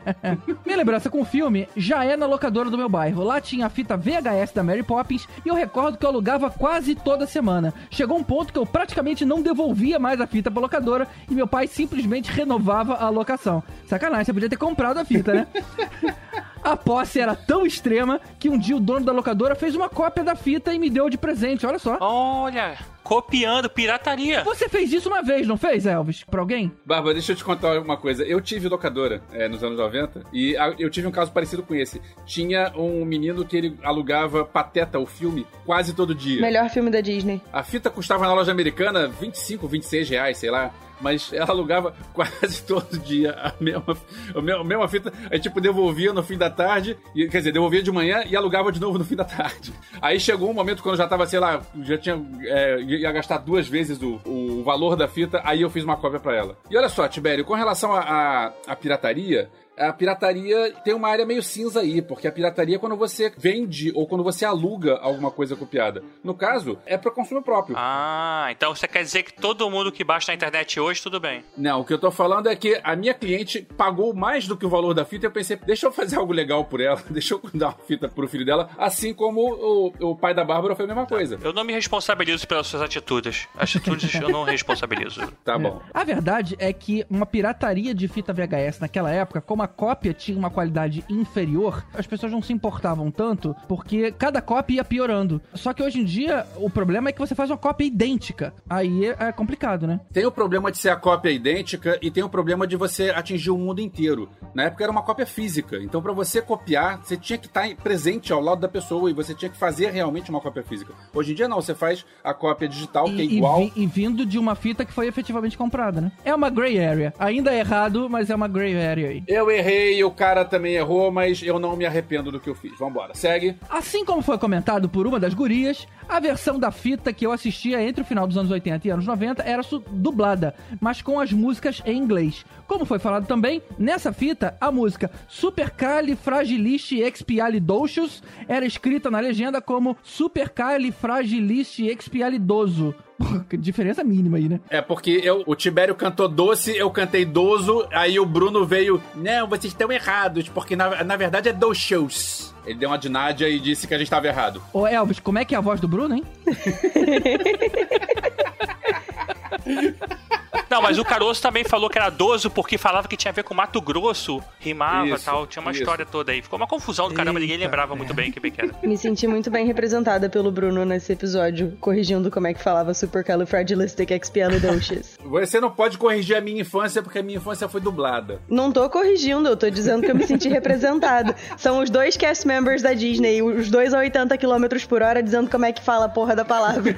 Minha 0.64 0.76
lembrança 0.76 1.08
com 1.08 1.20
o 1.20 1.24
filme 1.24 1.68
já 1.76 2.04
é 2.04 2.16
na 2.16 2.26
locadora 2.26 2.70
do 2.70 2.78
meu 2.78 2.88
bairro. 2.88 3.22
Lá 3.22 3.40
tinha 3.40 3.66
a 3.66 3.70
fita 3.70 3.96
VHS 3.96 4.52
da 4.54 4.62
Mary 4.62 4.82
Poppins 4.82 5.28
e 5.44 5.48
eu 5.48 5.54
recordo 5.54 5.96
que 5.96 6.04
eu 6.04 6.10
alugava 6.10 6.50
quase 6.50 6.94
toda 6.94 7.26
semana. 7.26 7.72
Chegou 7.90 8.18
um 8.18 8.24
ponto 8.24 8.52
que 8.52 8.58
eu 8.58 8.66
praticamente 8.66 9.24
não 9.24 9.42
devolvia 9.42 9.98
mais 9.98 10.20
a 10.20 10.26
fita 10.26 10.50
pra 10.50 10.60
locadora 10.60 11.06
e 11.30 11.34
meu 11.34 11.46
pai 11.46 11.66
simplesmente 11.66 12.30
renovava 12.30 12.94
a 12.94 13.08
locação. 13.08 13.62
Sacanagem, 13.86 14.24
você 14.24 14.32
podia 14.32 14.48
ter 14.48 14.56
comprado 14.56 14.98
a 14.98 15.04
fita, 15.04 15.32
né? 15.32 15.46
A 16.62 16.76
posse 16.76 17.20
era 17.20 17.34
tão 17.34 17.64
extrema 17.64 18.20
que 18.38 18.48
um 18.48 18.58
dia 18.58 18.76
o 18.76 18.80
dono 18.80 19.04
da 19.04 19.12
locadora 19.12 19.54
fez 19.54 19.74
uma 19.74 19.88
cópia 19.88 20.22
da 20.22 20.34
fita 20.36 20.74
e 20.74 20.78
me 20.78 20.90
deu 20.90 21.08
de 21.08 21.16
presente, 21.16 21.66
olha 21.66 21.78
só. 21.78 21.96
Olha, 22.00 22.76
copiando, 23.02 23.68
pirataria. 23.68 24.44
Você 24.44 24.68
fez 24.68 24.92
isso 24.92 25.08
uma 25.08 25.22
vez, 25.22 25.46
não 25.46 25.56
fez, 25.56 25.86
Elvis? 25.86 26.22
Pra 26.24 26.40
alguém? 26.40 26.70
Bárbara, 26.84 27.14
deixa 27.14 27.32
eu 27.32 27.36
te 27.36 27.44
contar 27.44 27.80
uma 27.80 27.96
coisa. 27.96 28.24
Eu 28.24 28.40
tive 28.40 28.68
locadora 28.68 29.22
é, 29.32 29.48
nos 29.48 29.64
anos 29.64 29.78
90 29.78 30.24
e 30.32 30.54
eu 30.78 30.90
tive 30.90 31.06
um 31.06 31.10
caso 31.10 31.32
parecido 31.32 31.62
com 31.62 31.74
esse. 31.74 32.00
Tinha 32.26 32.72
um 32.76 33.04
menino 33.04 33.44
que 33.44 33.56
ele 33.56 33.76
alugava 33.82 34.44
Pateta, 34.44 34.98
o 34.98 35.06
filme, 35.06 35.46
quase 35.64 35.94
todo 35.94 36.14
dia. 36.14 36.40
Melhor 36.40 36.68
filme 36.68 36.90
da 36.90 37.00
Disney. 37.00 37.40
A 37.52 37.62
fita 37.62 37.90
custava 37.90 38.26
na 38.26 38.34
loja 38.34 38.52
americana 38.52 39.08
25, 39.08 39.66
26 39.66 40.10
reais, 40.10 40.38
sei 40.38 40.50
lá 40.50 40.70
mas 41.00 41.32
ela 41.32 41.50
alugava 41.50 41.94
quase 42.12 42.62
todo 42.62 42.98
dia 42.98 43.32
a 43.32 43.52
mesma, 43.60 43.96
a 44.34 44.64
mesma, 44.64 44.88
fita. 44.88 45.12
Aí, 45.30 45.38
tipo, 45.38 45.60
devolvia 45.60 46.12
no 46.12 46.22
fim 46.22 46.36
da 46.36 46.50
tarde, 46.50 46.96
e, 47.14 47.28
quer 47.28 47.38
dizer, 47.38 47.52
devolvia 47.52 47.82
de 47.82 47.90
manhã 47.90 48.22
e 48.26 48.36
alugava 48.36 48.70
de 48.70 48.80
novo 48.80 48.98
no 48.98 49.04
fim 49.04 49.16
da 49.16 49.24
tarde. 49.24 49.72
Aí 50.00 50.18
chegou 50.18 50.50
um 50.50 50.54
momento 50.54 50.82
quando 50.82 50.96
já 50.96 51.06
tava, 51.06 51.26
sei 51.26 51.40
lá, 51.40 51.62
já 51.82 51.98
tinha. 51.98 52.20
É, 52.42 52.80
ia 52.80 53.12
gastar 53.12 53.38
duas 53.38 53.68
vezes 53.68 54.00
o, 54.02 54.20
o 54.24 54.62
valor 54.64 54.96
da 54.96 55.08
fita, 55.08 55.40
aí 55.44 55.62
eu 55.62 55.70
fiz 55.70 55.84
uma 55.84 55.96
cópia 55.96 56.20
para 56.20 56.36
ela. 56.36 56.56
E 56.70 56.76
olha 56.76 56.88
só, 56.88 57.06
Tibério, 57.08 57.44
com 57.44 57.54
relação 57.54 57.94
à 57.94 58.52
pirataria, 58.80 59.50
a 59.80 59.92
pirataria 59.92 60.72
tem 60.84 60.94
uma 60.94 61.08
área 61.08 61.24
meio 61.24 61.42
cinza 61.42 61.80
aí, 61.80 62.02
porque 62.02 62.28
a 62.28 62.32
pirataria 62.32 62.76
é 62.76 62.78
quando 62.78 62.96
você 62.96 63.32
vende 63.36 63.90
ou 63.94 64.06
quando 64.06 64.22
você 64.22 64.44
aluga 64.44 64.98
alguma 64.98 65.30
coisa 65.30 65.56
copiada. 65.56 66.02
No 66.22 66.34
caso, 66.34 66.78
é 66.84 66.98
para 66.98 67.10
consumo 67.10 67.42
próprio. 67.42 67.76
Ah, 67.78 68.48
então 68.50 68.74
você 68.74 68.86
quer 68.86 69.02
dizer 69.02 69.22
que 69.22 69.32
todo 69.32 69.68
mundo 69.70 69.90
que 69.90 70.04
baixa 70.04 70.30
na 70.30 70.36
internet 70.36 70.78
hoje, 70.78 71.02
tudo 71.02 71.18
bem? 71.18 71.42
Não, 71.56 71.80
o 71.80 71.84
que 71.84 71.92
eu 71.92 71.98
tô 71.98 72.10
falando 72.10 72.48
é 72.48 72.56
que 72.56 72.78
a 72.84 72.94
minha 72.94 73.14
cliente 73.14 73.66
pagou 73.76 74.14
mais 74.14 74.46
do 74.46 74.56
que 74.56 74.66
o 74.66 74.68
valor 74.68 74.92
da 74.92 75.04
fita 75.04 75.26
e 75.26 75.28
eu 75.28 75.32
pensei, 75.32 75.56
deixa 75.56 75.86
eu 75.86 75.92
fazer 75.92 76.16
algo 76.20 76.32
legal 76.32 76.64
por 76.64 76.80
ela, 76.80 77.02
deixa 77.08 77.34
eu 77.34 77.40
dar 77.54 77.68
uma 77.68 77.78
fita 77.86 78.08
pro 78.08 78.28
filho 78.28 78.44
dela, 78.44 78.70
assim 78.76 79.14
como 79.14 79.40
o, 79.40 80.10
o 80.10 80.16
pai 80.16 80.34
da 80.34 80.44
Bárbara 80.44 80.76
foi 80.76 80.84
a 80.84 80.88
mesma 80.88 81.06
coisa. 81.06 81.38
Eu 81.42 81.52
não 81.52 81.64
me 81.64 81.72
responsabilizo 81.72 82.46
pelas 82.46 82.66
suas 82.66 82.82
atitudes. 82.82 83.48
Atitudes 83.56 84.14
eu 84.14 84.28
não 84.28 84.44
responsabilizo. 84.44 85.20
Tá 85.44 85.58
bom. 85.58 85.80
É. 85.94 86.00
A 86.00 86.04
verdade 86.04 86.56
é 86.58 86.72
que 86.72 87.04
uma 87.08 87.24
pirataria 87.24 87.94
de 87.94 88.08
fita 88.08 88.32
VHS 88.32 88.80
naquela 88.80 89.10
época, 89.10 89.40
como 89.40 89.62
a 89.62 89.69
cópia 89.70 90.12
tinha 90.12 90.38
uma 90.38 90.50
qualidade 90.50 91.04
inferior, 91.08 91.84
as 91.94 92.06
pessoas 92.06 92.32
não 92.32 92.42
se 92.42 92.52
importavam 92.52 93.10
tanto, 93.10 93.54
porque 93.66 94.12
cada 94.12 94.42
cópia 94.42 94.76
ia 94.76 94.84
piorando. 94.84 95.40
Só 95.54 95.72
que 95.72 95.82
hoje 95.82 96.00
em 96.00 96.04
dia, 96.04 96.46
o 96.56 96.68
problema 96.68 97.08
é 97.08 97.12
que 97.12 97.18
você 97.18 97.34
faz 97.34 97.50
uma 97.50 97.56
cópia 97.56 97.86
idêntica. 97.86 98.52
Aí 98.68 99.06
é 99.06 99.32
complicado, 99.32 99.86
né? 99.86 100.00
Tem 100.12 100.26
o 100.26 100.32
problema 100.32 100.70
de 100.70 100.78
ser 100.78 100.90
a 100.90 100.96
cópia 100.96 101.30
idêntica 101.30 101.98
e 102.02 102.10
tem 102.10 102.22
o 102.22 102.28
problema 102.28 102.66
de 102.66 102.76
você 102.76 103.10
atingir 103.10 103.50
o 103.50 103.58
mundo 103.58 103.80
inteiro. 103.80 104.28
Na 104.54 104.64
época 104.64 104.84
era 104.84 104.92
uma 104.92 105.02
cópia 105.02 105.26
física, 105.26 105.78
então 105.78 106.02
para 106.02 106.12
você 106.12 106.42
copiar, 106.42 106.98
você 106.98 107.16
tinha 107.16 107.38
que 107.38 107.46
estar 107.46 107.68
presente 107.76 108.32
ao 108.32 108.40
lado 108.40 108.60
da 108.60 108.68
pessoa 108.68 109.10
e 109.10 109.14
você 109.14 109.34
tinha 109.34 109.50
que 109.50 109.56
fazer 109.56 109.90
realmente 109.90 110.30
uma 110.30 110.40
cópia 110.40 110.62
física. 110.62 110.92
Hoje 111.14 111.32
em 111.32 111.34
dia 111.34 111.48
não, 111.48 111.60
você 111.60 111.74
faz 111.74 112.04
a 112.24 112.34
cópia 112.34 112.68
digital, 112.68 113.08
e, 113.08 113.16
que 113.16 113.22
é 113.22 113.24
igual. 113.24 113.62
E, 113.62 113.70
vi, 113.70 113.82
e 113.82 113.86
vindo 113.86 114.26
de 114.26 114.38
uma 114.38 114.54
fita 114.54 114.84
que 114.84 114.92
foi 114.92 115.06
efetivamente 115.06 115.56
comprada, 115.56 116.00
né? 116.00 116.12
É 116.24 116.34
uma 116.34 116.50
gray 116.50 116.82
area. 116.82 117.14
Ainda 117.18 117.52
é 117.52 117.58
errado, 117.58 118.08
mas 118.08 118.30
é 118.30 118.34
uma 118.34 118.48
gray 118.48 118.80
area 118.80 119.08
aí. 119.08 119.22
Eu 119.26 119.49
Eu 119.50 119.56
errei, 119.56 120.04
o 120.04 120.12
cara 120.12 120.44
também 120.44 120.74
errou, 120.74 121.10
mas 121.10 121.42
eu 121.42 121.58
não 121.58 121.74
me 121.74 121.84
arrependo 121.84 122.30
do 122.30 122.38
que 122.38 122.48
eu 122.48 122.54
fiz. 122.54 122.78
Vambora, 122.78 123.14
segue. 123.16 123.56
Assim 123.68 124.04
como 124.04 124.22
foi 124.22 124.38
comentado 124.38 124.88
por 124.88 125.08
uma 125.08 125.18
das 125.18 125.34
gurias, 125.34 125.88
a 126.10 126.18
versão 126.18 126.58
da 126.58 126.72
fita 126.72 127.12
que 127.12 127.24
eu 127.24 127.30
assistia 127.30 127.80
entre 127.80 128.02
o 128.02 128.04
final 128.04 128.26
dos 128.26 128.36
anos 128.36 128.50
80 128.50 128.88
e 128.88 128.90
anos 128.90 129.06
90 129.06 129.44
era 129.44 129.62
dublada, 129.92 130.56
mas 130.80 131.00
com 131.00 131.20
as 131.20 131.32
músicas 131.32 131.80
em 131.86 131.96
inglês. 131.96 132.44
Como 132.66 132.84
foi 132.84 132.98
falado 132.98 133.26
também, 133.26 133.62
nessa 133.78 134.12
fita, 134.12 134.56
a 134.60 134.72
música 134.72 135.08
Supercalifragilisticexpialidocious 135.28 138.24
era 138.48 138.66
escrita 138.66 139.08
na 139.10 139.20
legenda 139.20 139.60
como 139.60 139.96
Supercalifragilisticexpialidoso. 140.02 142.92
Pô, 143.20 143.40
que 143.48 143.56
diferença 143.56 144.02
mínima 144.02 144.38
aí, 144.38 144.48
né? 144.48 144.58
É 144.70 144.80
porque 144.80 145.20
eu, 145.22 145.44
o 145.46 145.54
Tibério 145.54 145.94
cantou 145.94 146.26
doce, 146.26 146.76
eu 146.76 146.90
cantei 146.90 147.24
dozo, 147.24 147.86
aí 147.92 148.18
o 148.18 148.24
Bruno 148.24 148.64
veio. 148.64 149.00
Não, 149.14 149.46
vocês 149.46 149.72
estão 149.72 149.92
errados, 149.92 150.48
porque 150.48 150.74
na, 150.74 151.04
na 151.04 151.16
verdade 151.16 151.50
é 151.50 151.52
do 151.52 151.74
shows. 151.74 152.49
Ele 152.66 152.78
deu 152.78 152.88
uma 152.88 152.98
de 152.98 153.08
Nádia 153.08 153.48
e 153.48 153.58
disse 153.58 153.86
que 153.86 153.94
a 153.94 153.98
gente 153.98 154.06
estava 154.06 154.26
errado. 154.26 154.62
Ô 154.72 154.86
Elvis, 154.86 155.18
como 155.18 155.38
é 155.38 155.44
que 155.44 155.54
é 155.54 155.58
a 155.58 155.60
voz 155.60 155.80
do 155.80 155.88
Bruno, 155.88 156.14
hein? 156.14 156.24
Não, 160.70 160.80
mas 160.80 160.98
o 160.98 161.04
Caroço 161.04 161.42
também 161.42 161.64
falou 161.64 161.90
que 161.90 161.98
era 161.98 162.08
dozo 162.08 162.48
porque 162.48 162.78
falava 162.78 163.08
que 163.08 163.16
tinha 163.16 163.32
a 163.32 163.34
ver 163.34 163.42
com 163.42 163.52
Mato 163.52 163.80
Grosso, 163.80 164.40
rimava 164.60 165.08
e 165.08 165.18
tal. 165.18 165.44
Tinha 165.46 165.60
uma 165.60 165.72
isso. 165.72 165.80
história 165.80 166.06
toda 166.06 166.30
aí. 166.30 166.40
Ficou 166.40 166.56
uma 166.56 166.68
confusão 166.68 167.08
do 167.08 167.14
caramba, 167.14 167.40
ninguém 167.40 167.56
Eita 167.56 167.66
lembrava 167.66 167.96
muito 167.96 168.14
bem 168.14 168.30
que 168.30 168.38
bem 168.38 168.52
que 168.52 168.60
era. 168.60 168.70
Me 168.82 168.96
senti 168.96 169.26
muito 169.26 169.50
bem 169.50 169.66
representada 169.66 170.28
pelo 170.28 170.52
Bruno 170.52 170.84
nesse 170.84 171.12
episódio, 171.12 171.76
corrigindo 171.80 172.30
como 172.30 172.46
é 172.46 172.54
que 172.54 172.62
falava 172.62 172.94
supercalifragilisticexpialidocious. 172.94 175.18
Você 175.24 175.58
não 175.58 175.72
pode 175.72 175.98
corrigir 175.98 176.36
a 176.36 176.40
minha 176.40 176.60
infância, 176.60 177.02
porque 177.02 177.18
a 177.18 177.22
minha 177.22 177.38
infância 177.38 177.68
foi 177.68 177.80
dublada. 177.80 178.40
Não 178.48 178.70
tô 178.70 178.88
corrigindo, 178.88 179.48
eu 179.48 179.56
tô 179.56 179.68
dizendo 179.68 180.02
que 180.02 180.10
eu 180.12 180.14
me 180.14 180.24
senti 180.24 180.48
representada. 180.48 181.34
São 181.56 181.82
os 181.82 181.90
dois 181.90 182.16
cast 182.16 182.46
members 182.46 182.82
da 182.82 182.92
Disney, 182.92 183.42
os 183.42 183.68
dois 183.68 183.92
a 183.92 183.98
80 183.98 184.38
km 184.38 184.66
por 184.88 185.02
hora, 185.02 185.20
dizendo 185.20 185.50
como 185.50 185.64
é 185.64 185.72
que 185.72 185.82
fala 185.82 186.04
a 186.04 186.08
porra 186.08 186.36
da 186.36 186.44
palavra. 186.44 186.96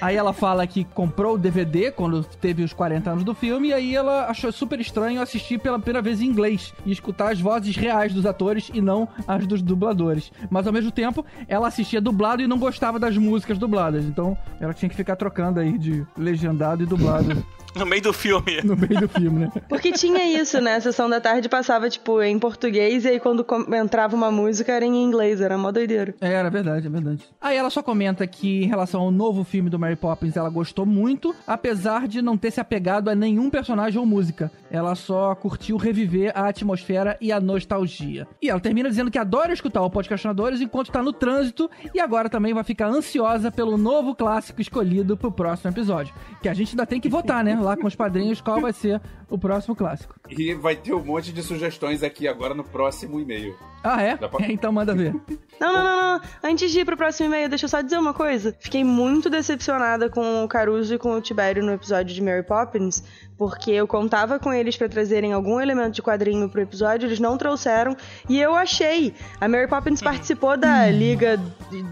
Aí 0.00 0.14
ela 0.14 0.32
fala 0.32 0.64
que 0.66 0.84
comprou 0.84 1.34
o 1.34 1.38
DVD 1.38 1.90
quando 1.90 2.22
teve 2.22 2.62
os 2.62 2.75
40 2.76 3.10
anos 3.10 3.24
do 3.24 3.34
filme, 3.34 3.68
e 3.68 3.72
aí 3.72 3.96
ela 3.96 4.26
achou 4.26 4.52
super 4.52 4.78
estranho 4.80 5.20
assistir 5.20 5.58
pela 5.58 5.78
primeira 5.78 6.02
vez 6.02 6.20
em 6.20 6.26
inglês 6.26 6.72
e 6.84 6.92
escutar 6.92 7.32
as 7.32 7.40
vozes 7.40 7.74
reais 7.76 8.12
dos 8.12 8.26
atores 8.26 8.70
e 8.72 8.80
não 8.80 9.08
as 9.26 9.46
dos 9.46 9.62
dubladores. 9.62 10.30
Mas 10.50 10.66
ao 10.66 10.72
mesmo 10.72 10.90
tempo, 10.90 11.24
ela 11.48 11.68
assistia 11.68 12.00
dublado 12.00 12.42
e 12.42 12.46
não 12.46 12.58
gostava 12.58 12.98
das 12.98 13.16
músicas 13.16 13.58
dubladas. 13.58 14.04
Então 14.04 14.36
ela 14.60 14.74
tinha 14.74 14.88
que 14.88 14.96
ficar 14.96 15.16
trocando 15.16 15.58
aí 15.60 15.78
de 15.78 16.06
legendado 16.16 16.82
e 16.82 16.86
dublado 16.86 17.44
No 17.76 17.84
meio 17.84 18.00
do 18.02 18.12
filme. 18.12 18.62
no 18.64 18.74
meio 18.74 19.00
do 19.00 19.08
filme, 19.08 19.40
né? 19.40 19.52
Porque 19.68 19.92
tinha 19.92 20.24
isso, 20.40 20.60
né? 20.62 20.76
A 20.76 20.80
sessão 20.80 21.10
da 21.10 21.20
tarde 21.20 21.46
passava, 21.46 21.90
tipo, 21.90 22.22
em 22.22 22.38
português, 22.38 23.04
e 23.04 23.08
aí 23.08 23.20
quando 23.20 23.44
entrava 23.74 24.16
uma 24.16 24.30
música 24.30 24.72
era 24.72 24.84
em 24.84 25.04
inglês, 25.04 25.42
era 25.42 25.58
mó 25.58 25.70
doideira. 25.70 26.14
É, 26.22 26.32
era 26.32 26.48
verdade, 26.48 26.86
é 26.86 26.90
verdade. 26.90 27.22
Aí 27.38 27.54
ela 27.54 27.68
só 27.68 27.82
comenta 27.82 28.26
que 28.26 28.64
em 28.64 28.66
relação 28.66 29.02
ao 29.02 29.10
novo 29.10 29.44
filme 29.44 29.68
do 29.68 29.78
Mary 29.78 29.94
Poppins, 29.94 30.36
ela 30.38 30.48
gostou 30.48 30.86
muito, 30.86 31.34
apesar 31.46 32.08
de 32.08 32.22
não 32.22 32.38
ter 32.38 32.50
se 32.50 32.60
apegado 32.66 33.08
a 33.08 33.14
nenhum 33.14 33.48
personagem 33.48 33.98
ou 33.98 34.04
música. 34.04 34.50
Ela 34.68 34.96
só 34.96 35.34
curtiu 35.36 35.76
reviver 35.76 36.32
a 36.34 36.48
atmosfera 36.48 37.16
e 37.20 37.30
a 37.30 37.40
nostalgia. 37.40 38.26
E 38.42 38.50
ela 38.50 38.60
termina 38.60 38.88
dizendo 38.88 39.10
que 39.10 39.18
adora 39.18 39.52
escutar 39.52 39.82
o 39.82 39.90
Podcastinadores 39.90 40.60
enquanto 40.60 40.90
tá 40.90 41.00
no 41.00 41.12
trânsito 41.12 41.70
e 41.94 42.00
agora 42.00 42.28
também 42.28 42.52
vai 42.52 42.64
ficar 42.64 42.88
ansiosa 42.88 43.52
pelo 43.52 43.78
novo 43.78 44.14
clássico 44.14 44.60
escolhido 44.60 45.16
pro 45.16 45.30
próximo 45.30 45.70
episódio. 45.70 46.12
Que 46.42 46.48
a 46.48 46.54
gente 46.54 46.70
ainda 46.70 46.84
tem 46.84 47.00
que 47.00 47.08
votar, 47.08 47.44
né? 47.44 47.56
Lá 47.58 47.76
com 47.76 47.86
os 47.86 47.94
padrinhos, 47.94 48.40
qual 48.40 48.60
vai 48.60 48.72
ser 48.72 49.00
o 49.30 49.38
próximo 49.38 49.76
clássico. 49.76 50.14
E 50.28 50.54
vai 50.54 50.74
ter 50.74 50.92
um 50.92 51.04
monte 51.04 51.32
de 51.32 51.42
sugestões 51.42 52.02
aqui 52.02 52.26
agora 52.26 52.54
no 52.54 52.64
próximo 52.64 53.20
e-mail. 53.20 53.56
Ah, 53.94 54.02
é? 54.02 54.16
Pra- 54.16 54.28
Então 54.50 54.72
manda 54.72 54.94
ver. 54.94 55.14
Não, 55.60 55.72
não, 55.72 55.84
não, 55.84 56.12
não. 56.14 56.20
Antes 56.42 56.70
de 56.70 56.80
ir 56.80 56.84
pro 56.84 56.96
próximo 56.96 57.28
e-mail, 57.28 57.48
deixa 57.48 57.64
eu 57.66 57.68
só 57.68 57.80
dizer 57.80 57.98
uma 57.98 58.12
coisa. 58.14 58.54
Fiquei 58.60 58.82
muito 58.84 59.28
decepcionada 59.30 60.08
com 60.10 60.44
o 60.44 60.48
Caruso 60.48 60.94
e 60.94 60.98
com 60.98 61.12
o 61.12 61.20
Tibério 61.20 61.62
no 61.64 61.72
episódio 61.72 62.14
de 62.14 62.22
Mary 62.22 62.42
Poppins, 62.42 63.02
porque 63.38 63.70
eu 63.70 63.86
contava 63.86 64.38
com 64.38 64.52
eles 64.52 64.76
pra 64.76 64.88
trazerem 64.88 65.32
algum 65.32 65.60
elemento 65.60 65.94
de 65.94 66.02
quadrinho 66.02 66.48
pro 66.48 66.60
episódio, 66.60 67.06
eles 67.06 67.20
não 67.20 67.36
trouxeram, 67.38 67.96
e 68.28 68.38
eu 68.40 68.54
achei. 68.54 69.14
A 69.40 69.46
Mary 69.48 69.66
Poppins 69.68 70.00
participou 70.02 70.56
da 70.56 70.90
Liga 70.90 71.38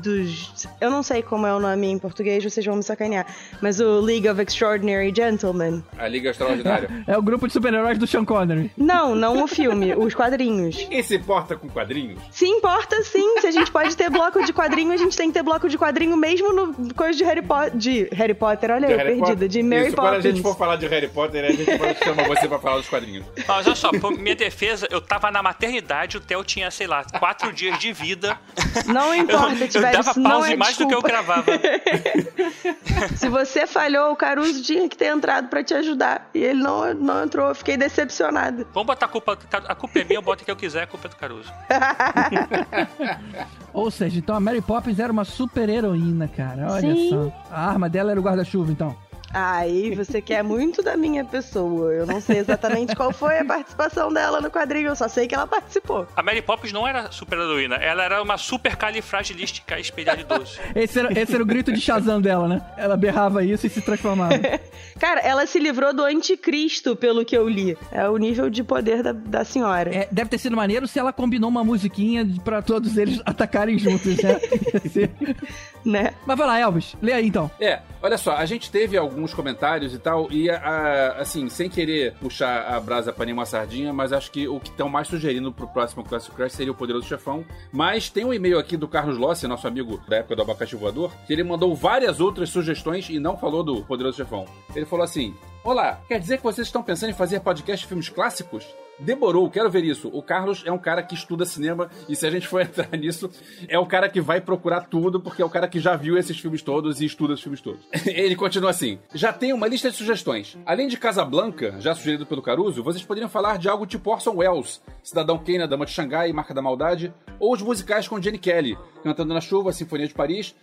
dos. 0.03 0.67
Eu 0.81 0.91
não 0.91 1.03
sei 1.03 1.23
como 1.23 1.47
é 1.47 1.55
o 1.55 1.61
nome 1.61 1.87
em 1.87 1.99
português, 1.99 2.43
vocês 2.43 2.65
vão 2.65 2.77
me 2.77 2.83
sacanear, 2.83 3.27
mas 3.61 3.81
o 3.81 4.01
League 4.01 4.29
of 4.29 4.41
Extraordinary 4.41 5.13
Gentlemen. 5.15 5.83
A 5.99 6.09
Liga 6.09 6.31
Extraordinária. 6.31 6.89
É 7.07 7.19
o 7.19 7.23
grupo 7.23 7.47
de 7.47 7.53
super-heróis 7.53 7.99
do 7.99 8.07
Sean 8.07 8.25
Connery. 8.25 8.71
Não, 8.77 9.15
não 9.15 9.43
o 9.43 9.47
filme, 9.47 9.95
os 9.95 10.15
quadrinhos. 10.15 10.77
Quem 10.89 11.03
se 11.03 11.17
importa 11.17 11.55
com 11.57 11.69
quadrinhos? 11.69 11.84
Se 12.31 12.47
importa 12.47 13.03
sim, 13.03 13.41
se 13.41 13.47
a 13.47 13.51
gente 13.51 13.71
pode 13.71 13.97
ter 13.97 14.11
bloco 14.11 14.45
de 14.45 14.53
quadrinho, 14.53 14.93
a 14.93 14.97
gente 14.97 15.17
tem 15.17 15.29
que 15.29 15.35
ter 15.35 15.43
bloco 15.43 15.69
de 15.69 15.77
quadrinho 15.79 16.17
mesmo 16.17 16.53
no 16.53 16.95
coisa 16.95 17.17
de 17.17 17.25
Harry 17.25 17.43
Potter. 17.43 17.77
De 17.77 18.09
Harry 18.13 18.35
Potter, 18.35 18.71
olha 18.71 18.87
De 18.87 18.93
eu, 18.93 18.99
Harry 18.99 19.21
perdida, 19.21 19.49
de 19.49 19.63
Mary 19.63 19.87
Isso, 19.89 19.97
quando 19.97 20.07
a 20.07 20.11
Poppins. 20.17 20.25
gente 20.25 20.43
for 20.43 20.57
falar 20.57 20.77
de 20.77 20.87
Harry 20.87 21.09
Potter, 21.09 21.45
a 21.45 21.51
gente 21.53 21.79
pode 21.79 21.99
chamar 21.99 22.29
você 22.29 22.49
pra 22.49 22.59
falar 22.59 22.77
dos 22.77 22.89
quadrinhos. 22.89 23.25
Mas 23.47 23.67
olha 23.67 23.77
só, 23.77 23.91
por 23.91 24.13
minha 24.13 24.35
defesa, 24.37 24.87
eu 24.91 25.01
tava 25.01 25.31
na 25.31 25.43
maternidade, 25.43 26.17
o 26.17 26.21
Theo 26.21 26.43
tinha, 26.45 26.71
sei 26.71 26.87
lá, 26.87 27.05
quatro 27.19 27.53
dias 27.53 27.79
de 27.79 27.93
vida. 27.93 28.39
Não 28.87 29.15
importa, 29.15 29.55
eu, 29.55 29.59
eu 29.61 29.69
Tibério, 29.69 29.99
dava 29.99 30.11
isso 30.11 30.21
não 30.21 30.31
pause 30.31 30.53
é 30.53 30.57
mais 30.57 30.77
do 30.77 30.87
que 30.87 30.95
eu 30.95 31.03
desculpa. 31.03 31.09
gravava. 31.09 31.53
Se 33.17 33.29
você 33.29 33.67
falhou, 33.67 34.13
o 34.13 34.17
Caruso 34.17 34.63
tinha 34.63 34.89
que 34.89 34.97
ter 34.97 35.07
entrado 35.07 35.49
pra 35.49 35.63
te 35.63 35.75
ajudar. 35.75 36.29
E 36.35 36.39
ele 36.39 36.63
não, 36.63 36.93
não 36.95 37.25
entrou, 37.25 37.49
eu 37.49 37.55
fiquei 37.55 37.77
decepcionada. 37.77 38.67
Vamos 38.73 38.87
botar 38.87 39.07
a 39.07 39.09
culpa. 39.09 39.39
A 39.69 39.75
culpa 39.75 39.99
é 39.99 40.05
minha, 40.05 40.19
eu 40.19 40.23
boto 40.23 40.43
o 40.43 40.45
que 40.45 40.51
eu 40.51 40.57
quiser, 40.57 40.83
a 40.83 40.87
culpa 40.87 41.09
é 41.09 41.11
do 41.11 41.17
Caruso. 41.17 41.53
Ou 43.73 43.91
seja, 43.91 44.19
então 44.19 44.37
a 44.37 44.41
Mary 44.41 44.61
Poppins 44.61 44.99
era 44.99 45.13
uma 45.13 45.25
super 45.25 45.69
heroína, 45.69 46.29
cara. 46.29 46.67
Olha 46.71 46.95
Sim. 46.95 47.11
só. 47.11 47.33
A 47.51 47.69
arma 47.69 47.89
dela 47.89 48.11
era 48.13 48.21
o 48.21 48.23
guarda-chuva, 48.23 48.71
então. 48.71 48.97
Aí 49.35 49.95
você 49.95 50.23
quer 50.23 50.43
muito 50.45 50.83
da 50.83 50.97
minha 50.97 51.25
pessoa. 51.25 51.93
Eu 51.93 52.07
não 52.07 52.21
sei 52.21 52.39
exatamente 52.39 52.95
qual 52.95 53.13
foi 53.13 53.39
a 53.41 53.45
participação 53.45 54.13
dela 54.13 54.41
no 54.41 54.49
quadrinho, 54.51 54.89
eu 54.89 54.97
só 54.97 55.09
sei 55.09 55.27
que 55.27 55.35
ela 55.35 55.47
participou. 55.47 56.07
A 56.17 56.23
Mary 56.23 56.41
Poppins 56.41 56.73
não 56.73 56.87
era 56.87 57.11
super 57.11 57.37
heroína, 57.39 57.77
ela 57.77 58.05
era 58.05 58.23
uma 58.23 58.39
super 58.39 58.77
califragilística 58.77 59.79
espelhalidoso. 59.81 60.59
Esse 60.75 60.99
era, 61.01 61.19
esse 61.21 61.35
era 61.35 61.43
o 61.43 61.47
grito 61.47 61.73
de 61.73 61.81
Shazam 61.81 62.21
dela, 62.21 62.47
né? 62.47 62.63
Ela 62.77 62.97
berrava 62.97 63.43
isso 63.45 63.67
e 63.67 63.71
se 63.71 63.81
transformava. 63.81 64.35
Cara, 65.01 65.21
ela 65.21 65.47
se 65.47 65.59
livrou 65.59 65.93
do 65.93 66.05
anticristo, 66.05 66.95
pelo 66.95 67.25
que 67.25 67.37
eu 67.37 67.49
li. 67.49 67.77
É 67.91 68.09
o 68.09 68.17
nível 68.17 68.49
de 68.49 68.63
poder 68.63 69.03
da, 69.03 69.13
da 69.13 69.45
senhora. 69.45 69.95
É, 69.95 70.09
deve 70.11 70.31
ter 70.31 70.39
sido 70.39 70.57
maneiro 70.57 70.87
se 70.87 70.99
ela 70.99 71.13
combinou 71.13 71.51
uma 71.51 71.65
musiquinha 71.65 72.25
de- 72.25 72.39
pra 72.41 72.63
todos 72.63 72.97
eles 72.97 73.21
atacarem 73.27 73.79
juntos, 73.79 74.17
né? 74.23 74.41
Né? 75.85 76.15
Mas 76.27 76.39
vai 76.39 76.47
lá, 76.47 76.59
Elvis. 76.59 76.97
Lê 77.03 77.13
aí 77.13 77.27
então. 77.27 77.51
É, 77.61 77.81
olha 78.03 78.17
só, 78.17 78.37
a 78.37 78.47
gente 78.47 78.71
teve 78.71 78.97
alguns 78.97 79.24
comentários 79.33 79.95
e 79.95 79.99
tal, 79.99 80.31
e 80.31 80.51
a- 80.51 81.17
assim, 81.19 81.49
sem 81.49 81.71
querer 81.71 82.15
puxar 82.21 82.67
a 82.75 82.81
brasa 82.81 83.13
pra 83.13 83.25
nenhuma 83.25 83.47
sardinha, 83.47 83.93
mas 83.93 84.13
acho 84.13 84.31
que 84.31 84.47
o 84.49 84.59
que 84.61 84.69
estão 84.71 84.89
mais 84.89 85.09
sugerindo 85.09 85.53
pro 85.53 85.69
próximo 85.69 86.05
Classic 86.05 86.35
Crash 86.35 86.53
seria 86.53 86.73
o 86.73 86.75
Poderoso 86.75 87.07
Chefão. 87.07 87.45
Mas 87.73 88.11
tem 88.11 88.25
um 88.25 88.35
e-mail 88.35 88.59
aqui 88.59 88.77
do 88.77 88.89
Carlos 88.89 89.17
Lossi, 89.17 89.47
nosso 89.47 89.67
amigo 89.69 90.01
da 90.09 90.17
época 90.17 90.37
do 90.37 90.43
Abacaxi 90.43 90.77
Voador, 90.77 91.13
que 91.27 91.33
ele 91.33 91.45
mandou 91.45 91.75
várias 91.75 92.21
outras 92.21 92.51
sugestões 92.51 93.09
e 93.09 93.19
não 93.19 93.37
falou 93.39 93.63
do 93.63 93.83
Poderoso 93.85 94.17
Chefão. 94.17 94.45
Ele 94.75 94.85
falou 94.85 95.05
assim: 95.05 95.35
Olá, 95.63 96.01
quer 96.09 96.19
dizer 96.19 96.39
que 96.39 96.43
vocês 96.43 96.67
estão 96.67 96.83
pensando 96.83 97.11
em 97.11 97.15
fazer 97.15 97.41
podcast 97.41 97.83
de 97.85 97.89
filmes 97.89 98.09
clássicos? 98.09 98.67
Demorou, 98.99 99.51
quero 99.51 99.71
ver 99.71 99.85
isso. 99.85 100.09
O 100.13 100.23
Carlos 100.23 100.63
é 100.65 100.73
um 100.73 100.79
cara 100.79 101.03
que 101.03 101.15
estuda 101.15 101.45
cinema 101.45 101.91
e 102.09 102.15
se 102.15 102.27
a 102.27 102.31
gente 102.31 102.47
for 102.47 102.61
entrar 102.63 102.97
nisso, 102.97 103.31
é 103.69 103.79
o 103.79 103.87
cara 103.87 104.09
que 104.09 104.21
vai 104.21 104.41
procurar 104.41 104.83
tudo 104.83 105.21
porque 105.21 105.43
é 105.43 105.45
o 105.45 105.51
cara 105.51 105.69
que 105.69 105.81
já 105.81 105.97
viu 105.97 106.17
esses 106.17 106.39
filmes 106.39 106.63
todos 106.63 107.01
e 107.01 107.05
estuda 107.05 107.35
os 107.35 107.43
filmes 107.43 107.61
todos. 107.61 107.81
Ele 108.07 108.37
continua 108.37 108.71
assim: 108.71 108.99
Já 109.15 109.33
tem 109.33 109.53
uma 109.53 109.67
lista 109.67 109.91
de 109.91 109.97
sugestões. 109.97 110.57
Além 110.65 110.89
de 110.89 110.97
Casablanca, 110.97 111.77
já 111.81 111.95
sugerido 111.95 112.27
pelo 112.27 112.43
Caruso, 112.43 112.83
vocês 112.83 113.05
poderiam 113.05 113.29
falar 113.29 113.59
de 113.59 113.69
algo 113.69 113.87
tipo 113.87 114.11
Orson 114.11 114.37
Welles, 114.37 114.83
Cidadão 115.03 115.39
Kane, 115.39 115.63
A 115.63 115.67
Dama 115.67 115.87
de 115.87 115.93
Xangai, 115.93 116.33
Marca 116.33 116.55
da 116.55 116.63
Maldade, 116.63 117.13
ou 117.39 117.53
os 117.53 117.63
musicais 117.63 118.07
com 118.07 118.21
Jenny 118.21 118.39
Kelly, 118.39 118.79
Cantando 119.03 119.35
na 119.35 119.41
Chuva, 119.41 119.73
Sinfonia 119.73 120.07
de 120.07 120.15
Paris, 120.15 120.55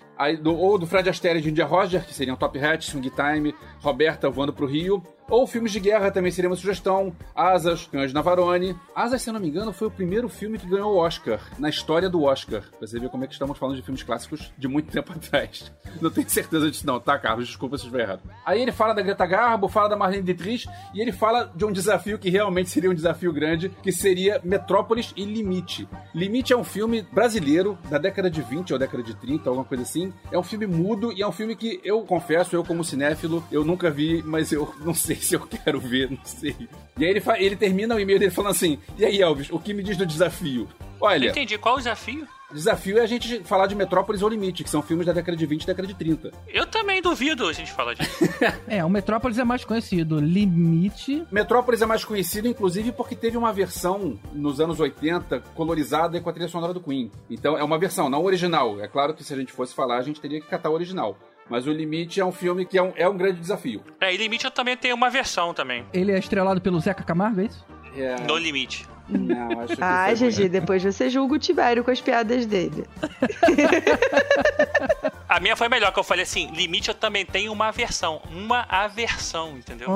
ou 0.45 0.77
do 0.77 0.87
Fred 0.87 1.09
Astaire 1.09 1.41
de 1.41 1.49
India 1.49 1.65
Roger, 1.65 2.05
que 2.05 2.13
seriam 2.13 2.35
Top 2.35 2.57
Hat, 2.57 2.85
Swing 2.85 3.09
Time, 3.11 3.53
Roberta 3.79 4.29
voando 4.29 4.53
pro 4.53 4.65
Rio, 4.65 5.03
ou 5.31 5.47
filmes 5.47 5.71
de 5.71 5.79
guerra 5.79 6.11
também 6.11 6.29
seria 6.29 6.49
uma 6.49 6.57
sugestão. 6.57 7.15
Asas, 7.33 7.87
Cães 7.87 8.11
Navarone. 8.11 8.75
Asas, 8.93 9.21
se 9.21 9.29
eu 9.29 9.33
não 9.33 9.39
me 9.39 9.47
engano, 9.47 9.71
foi 9.71 9.87
o 9.87 9.91
primeiro 9.91 10.27
filme 10.27 10.59
que 10.59 10.67
ganhou 10.67 10.93
o 10.93 10.97
Oscar, 10.97 11.39
na 11.57 11.69
história 11.69 12.09
do 12.09 12.23
Oscar. 12.23 12.61
Pra 12.77 12.85
você 12.85 12.99
ver 12.99 13.09
como 13.09 13.23
é 13.23 13.27
que 13.27 13.33
estamos 13.33 13.57
falando 13.57 13.77
de 13.77 13.81
filmes 13.81 14.03
clássicos 14.03 14.51
de 14.57 14.67
muito 14.67 14.91
tempo 14.91 15.13
atrás. 15.15 15.71
Não 16.01 16.11
tenho 16.11 16.29
certeza 16.29 16.69
disso 16.69 16.85
não, 16.85 16.99
tá, 16.99 17.17
Carlos? 17.17 17.47
Desculpa 17.47 17.77
se 17.77 17.85
estiver 17.85 18.03
errado. 18.03 18.21
Aí 18.45 18.61
ele 18.61 18.73
fala 18.73 18.93
da 18.93 19.01
Greta 19.01 19.25
Garbo, 19.25 19.69
fala 19.69 19.87
da 19.87 19.95
Marlene 19.95 20.23
Dietrich, 20.23 20.67
e 20.93 21.01
ele 21.01 21.13
fala 21.13 21.49
de 21.55 21.63
um 21.63 21.71
desafio 21.71 22.19
que 22.19 22.29
realmente 22.29 22.69
seria 22.69 22.91
um 22.91 22.93
desafio 22.93 23.31
grande, 23.31 23.69
que 23.81 23.91
seria 23.91 24.41
Metrópolis 24.43 25.13
e 25.15 25.23
Limite. 25.23 25.87
Limite 26.13 26.51
é 26.51 26.57
um 26.57 26.63
filme 26.63 27.03
brasileiro, 27.03 27.77
da 27.89 27.97
década 27.97 28.29
de 28.29 28.41
20 28.41 28.73
ou 28.73 28.79
década 28.79 29.01
de 29.01 29.15
30, 29.15 29.49
alguma 29.49 29.65
coisa 29.65 29.83
assim. 29.83 30.13
É 30.29 30.37
um 30.37 30.43
filme 30.43 30.67
mudo 30.67 31.13
e 31.13 31.21
é 31.21 31.27
um 31.27 31.31
filme 31.31 31.55
que 31.55 31.79
eu 31.85 32.01
confesso, 32.01 32.53
eu 32.53 32.65
como 32.65 32.83
cinéfilo, 32.83 33.41
eu 33.49 33.63
nunca 33.63 33.89
vi, 33.89 34.21
mas 34.23 34.51
eu 34.51 34.73
não 34.81 34.93
sei 34.93 35.20
se 35.25 35.35
eu 35.35 35.41
quero 35.41 35.79
ver, 35.79 36.09
não 36.09 36.19
sei. 36.23 36.55
E 36.97 37.05
aí 37.05 37.11
ele, 37.11 37.23
ele 37.37 37.55
termina 37.55 37.95
o 37.95 37.99
e-mail 37.99 38.19
dele 38.19 38.31
falando 38.31 38.51
assim: 38.51 38.79
E 38.97 39.05
aí, 39.05 39.21
Elvis, 39.21 39.49
o 39.51 39.59
que 39.59 39.73
me 39.73 39.83
diz 39.83 39.97
do 39.97 40.05
desafio? 40.05 40.67
Olha. 40.99 41.25
Eu 41.25 41.31
entendi. 41.31 41.57
Qual 41.57 41.75
o 41.75 41.77
desafio? 41.77 42.27
Desafio 42.53 42.97
é 42.97 43.01
a 43.01 43.05
gente 43.05 43.43
falar 43.43 43.65
de 43.67 43.75
Metrópolis 43.75 44.21
ou 44.21 44.27
Limite, 44.27 44.63
que 44.63 44.69
são 44.69 44.81
filmes 44.81 45.05
da 45.05 45.13
década 45.13 45.37
de 45.37 45.45
20 45.45 45.63
e 45.63 45.67
década 45.67 45.87
de 45.87 45.93
30. 45.93 46.31
Eu 46.47 46.65
também 46.65 47.01
duvido 47.01 47.47
a 47.47 47.53
gente 47.53 47.71
falar 47.71 47.93
disso. 47.93 48.11
é, 48.67 48.83
o 48.83 48.89
Metrópolis 48.89 49.37
é 49.37 49.43
mais 49.43 49.63
conhecido. 49.63 50.19
Limite. 50.19 51.25
Metrópolis 51.31 51.81
é 51.81 51.85
mais 51.85 52.03
conhecido, 52.03 52.47
inclusive, 52.47 52.91
porque 52.91 53.15
teve 53.15 53.37
uma 53.37 53.53
versão 53.53 54.19
nos 54.33 54.59
anos 54.59 54.79
80 54.79 55.39
colorizada 55.55 56.19
com 56.19 56.29
a 56.29 56.33
trilha 56.33 56.49
sonora 56.49 56.73
do 56.73 56.81
Queen. 56.81 57.09
Então 57.29 57.57
é 57.57 57.63
uma 57.63 57.79
versão, 57.79 58.09
não 58.09 58.23
original. 58.23 58.81
É 58.81 58.87
claro 58.87 59.13
que 59.13 59.23
se 59.23 59.33
a 59.33 59.37
gente 59.37 59.53
fosse 59.53 59.73
falar, 59.73 59.97
a 59.97 60.03
gente 60.03 60.19
teria 60.19 60.41
que 60.41 60.47
catar 60.47 60.69
o 60.69 60.73
original. 60.73 61.17
Mas 61.51 61.67
o 61.67 61.71
Limite 61.73 62.21
é 62.21 62.25
um 62.25 62.31
filme 62.31 62.65
que 62.65 62.77
é 62.77 62.81
um, 62.81 62.93
é 62.95 63.09
um 63.09 63.17
grande 63.17 63.41
desafio. 63.41 63.83
É, 63.99 64.13
e 64.13 64.15
Limite 64.15 64.45
eu 64.45 64.51
também 64.51 64.77
tenho 64.77 64.95
uma 64.95 65.09
versão 65.09 65.53
também. 65.53 65.83
Ele 65.91 66.13
é 66.13 66.17
estrelado 66.17 66.61
pelo 66.61 66.79
Zeca 66.79 67.03
Camargo, 67.03 67.41
é 67.41 67.43
isso? 67.43 67.65
É... 67.97 68.15
No 68.25 68.37
Limite. 68.37 68.87
Não, 69.09 69.59
acho 69.59 69.75
que 69.75 69.83
Ah, 69.83 70.13
GG, 70.13 70.47
depois 70.47 70.81
você 70.81 71.09
julga 71.09 71.35
o 71.35 71.39
Tibério 71.39 71.83
com 71.83 71.91
as 71.91 71.99
piadas 71.99 72.45
dele. 72.45 72.85
A 75.31 75.39
minha 75.39 75.55
foi 75.55 75.69
melhor, 75.69 75.93
que 75.93 75.99
eu 75.99 76.03
falei 76.03 76.23
assim, 76.23 76.51
limite 76.51 76.89
eu 76.89 76.93
também 76.93 77.25
tenho 77.25 77.53
uma 77.53 77.69
aversão. 77.69 78.21
Uma 78.29 78.65
aversão, 78.67 79.51
entendeu? 79.57 79.87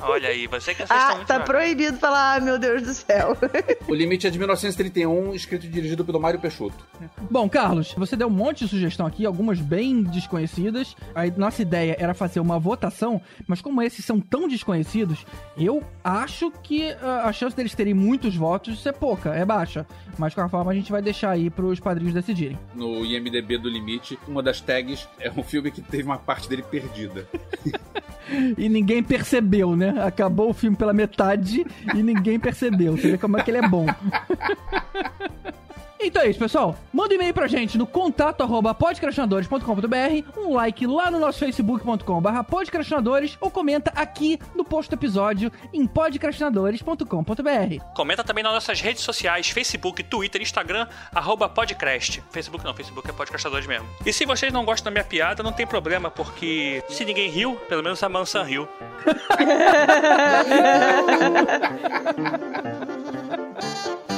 Olha 0.00 0.30
aí, 0.30 0.46
você 0.46 0.74
que 0.74 0.84
Ah, 0.88 1.16
muito 1.16 1.26
tá 1.26 1.40
proibido 1.40 1.98
falar, 1.98 2.36
ah, 2.36 2.40
meu 2.40 2.58
Deus 2.58 2.80
do 2.80 2.94
céu. 2.94 3.36
O 3.86 3.94
limite 3.94 4.26
é 4.26 4.30
de 4.30 4.38
1931, 4.38 5.34
escrito 5.34 5.66
e 5.66 5.68
dirigido 5.68 6.02
pelo 6.02 6.18
Mário 6.18 6.40
Peixoto. 6.40 6.82
Bom, 7.30 7.46
Carlos, 7.46 7.92
você 7.92 8.16
deu 8.16 8.28
um 8.28 8.30
monte 8.30 8.64
de 8.64 8.70
sugestão 8.70 9.04
aqui, 9.06 9.26
algumas 9.26 9.60
bem 9.60 10.02
desconhecidas. 10.02 10.96
A 11.14 11.26
nossa 11.36 11.60
ideia 11.60 11.94
era 11.98 12.14
fazer 12.14 12.40
uma 12.40 12.58
votação, 12.58 13.20
mas 13.46 13.60
como 13.60 13.82
esses 13.82 14.02
são 14.02 14.18
tão 14.18 14.48
desconhecidos, 14.48 15.26
eu 15.58 15.84
acho 16.02 16.50
que 16.62 16.90
uh, 16.92 17.26
a 17.26 17.32
chance 17.34 17.54
deles 17.54 17.74
terem 17.74 17.92
muitos 17.92 18.34
votos 18.34 18.86
é 18.86 18.92
pouca, 18.92 19.34
é 19.34 19.44
baixa. 19.44 19.86
Mas, 20.16 20.30
de 20.30 20.36
qualquer 20.36 20.50
forma, 20.50 20.72
a 20.72 20.74
gente 20.74 20.90
vai 20.90 21.02
deixar 21.02 21.30
aí 21.30 21.50
pros 21.50 21.78
padrinhos 21.78 22.14
decidirem. 22.14 22.58
No 22.74 23.04
IMDB 23.04 23.57
do 23.58 23.68
Limite, 23.68 24.18
uma 24.26 24.42
das 24.42 24.60
tags 24.60 25.08
é 25.18 25.30
um 25.30 25.42
filme 25.42 25.70
que 25.70 25.82
teve 25.82 26.04
uma 26.04 26.18
parte 26.18 26.48
dele 26.48 26.62
perdida. 26.62 27.26
e 28.56 28.68
ninguém 28.68 29.02
percebeu, 29.02 29.74
né? 29.76 29.94
Acabou 30.02 30.50
o 30.50 30.54
filme 30.54 30.76
pela 30.76 30.92
metade 30.92 31.66
e 31.94 32.02
ninguém 32.02 32.38
percebeu. 32.38 32.96
Você 32.96 33.12
vê 33.12 33.18
como 33.18 33.38
é 33.38 33.42
que 33.42 33.50
ele 33.50 33.58
é 33.58 33.68
bom. 33.68 33.86
Então 36.00 36.22
é 36.22 36.30
isso, 36.30 36.38
pessoal. 36.38 36.76
Manda 36.92 37.12
um 37.12 37.16
e-mail 37.16 37.34
pra 37.34 37.48
gente 37.48 37.76
no 37.76 37.86
contato 37.86 38.42
arroba 38.42 38.72
podcrastinadores.com.br, 38.72 40.38
um 40.38 40.54
like 40.54 40.86
lá 40.86 41.10
no 41.10 41.18
nosso 41.18 41.40
facebook.com 41.40 42.20
barra 42.20 42.44
podcrastinadores 42.44 43.36
ou 43.40 43.50
comenta 43.50 43.92
aqui 43.94 44.38
no 44.54 44.64
post 44.64 44.88
do 44.90 44.94
episódio 44.94 45.50
em 45.72 45.86
podcrastinadores.com.br. 45.86 47.84
Comenta 47.94 48.22
também 48.22 48.44
nas 48.44 48.52
nossas 48.52 48.80
redes 48.80 49.02
sociais, 49.02 49.48
Facebook, 49.50 50.02
Twitter, 50.04 50.40
Instagram, 50.40 50.86
arroba 51.12 51.48
podcast. 51.48 52.22
Facebook 52.30 52.64
não, 52.64 52.74
Facebook 52.74 53.08
é 53.10 53.12
podcrastinadores 53.12 53.66
mesmo. 53.66 53.88
E 54.06 54.12
se 54.12 54.24
vocês 54.24 54.52
não 54.52 54.64
gostam 54.64 54.84
da 54.84 54.90
minha 54.92 55.04
piada, 55.04 55.42
não 55.42 55.52
tem 55.52 55.66
problema, 55.66 56.10
porque 56.10 56.82
se 56.88 57.04
ninguém 57.04 57.28
riu, 57.28 57.56
pelo 57.68 57.82
menos 57.82 58.00
a 58.02 58.08
Mansa 58.08 58.42
riu. 58.42 58.68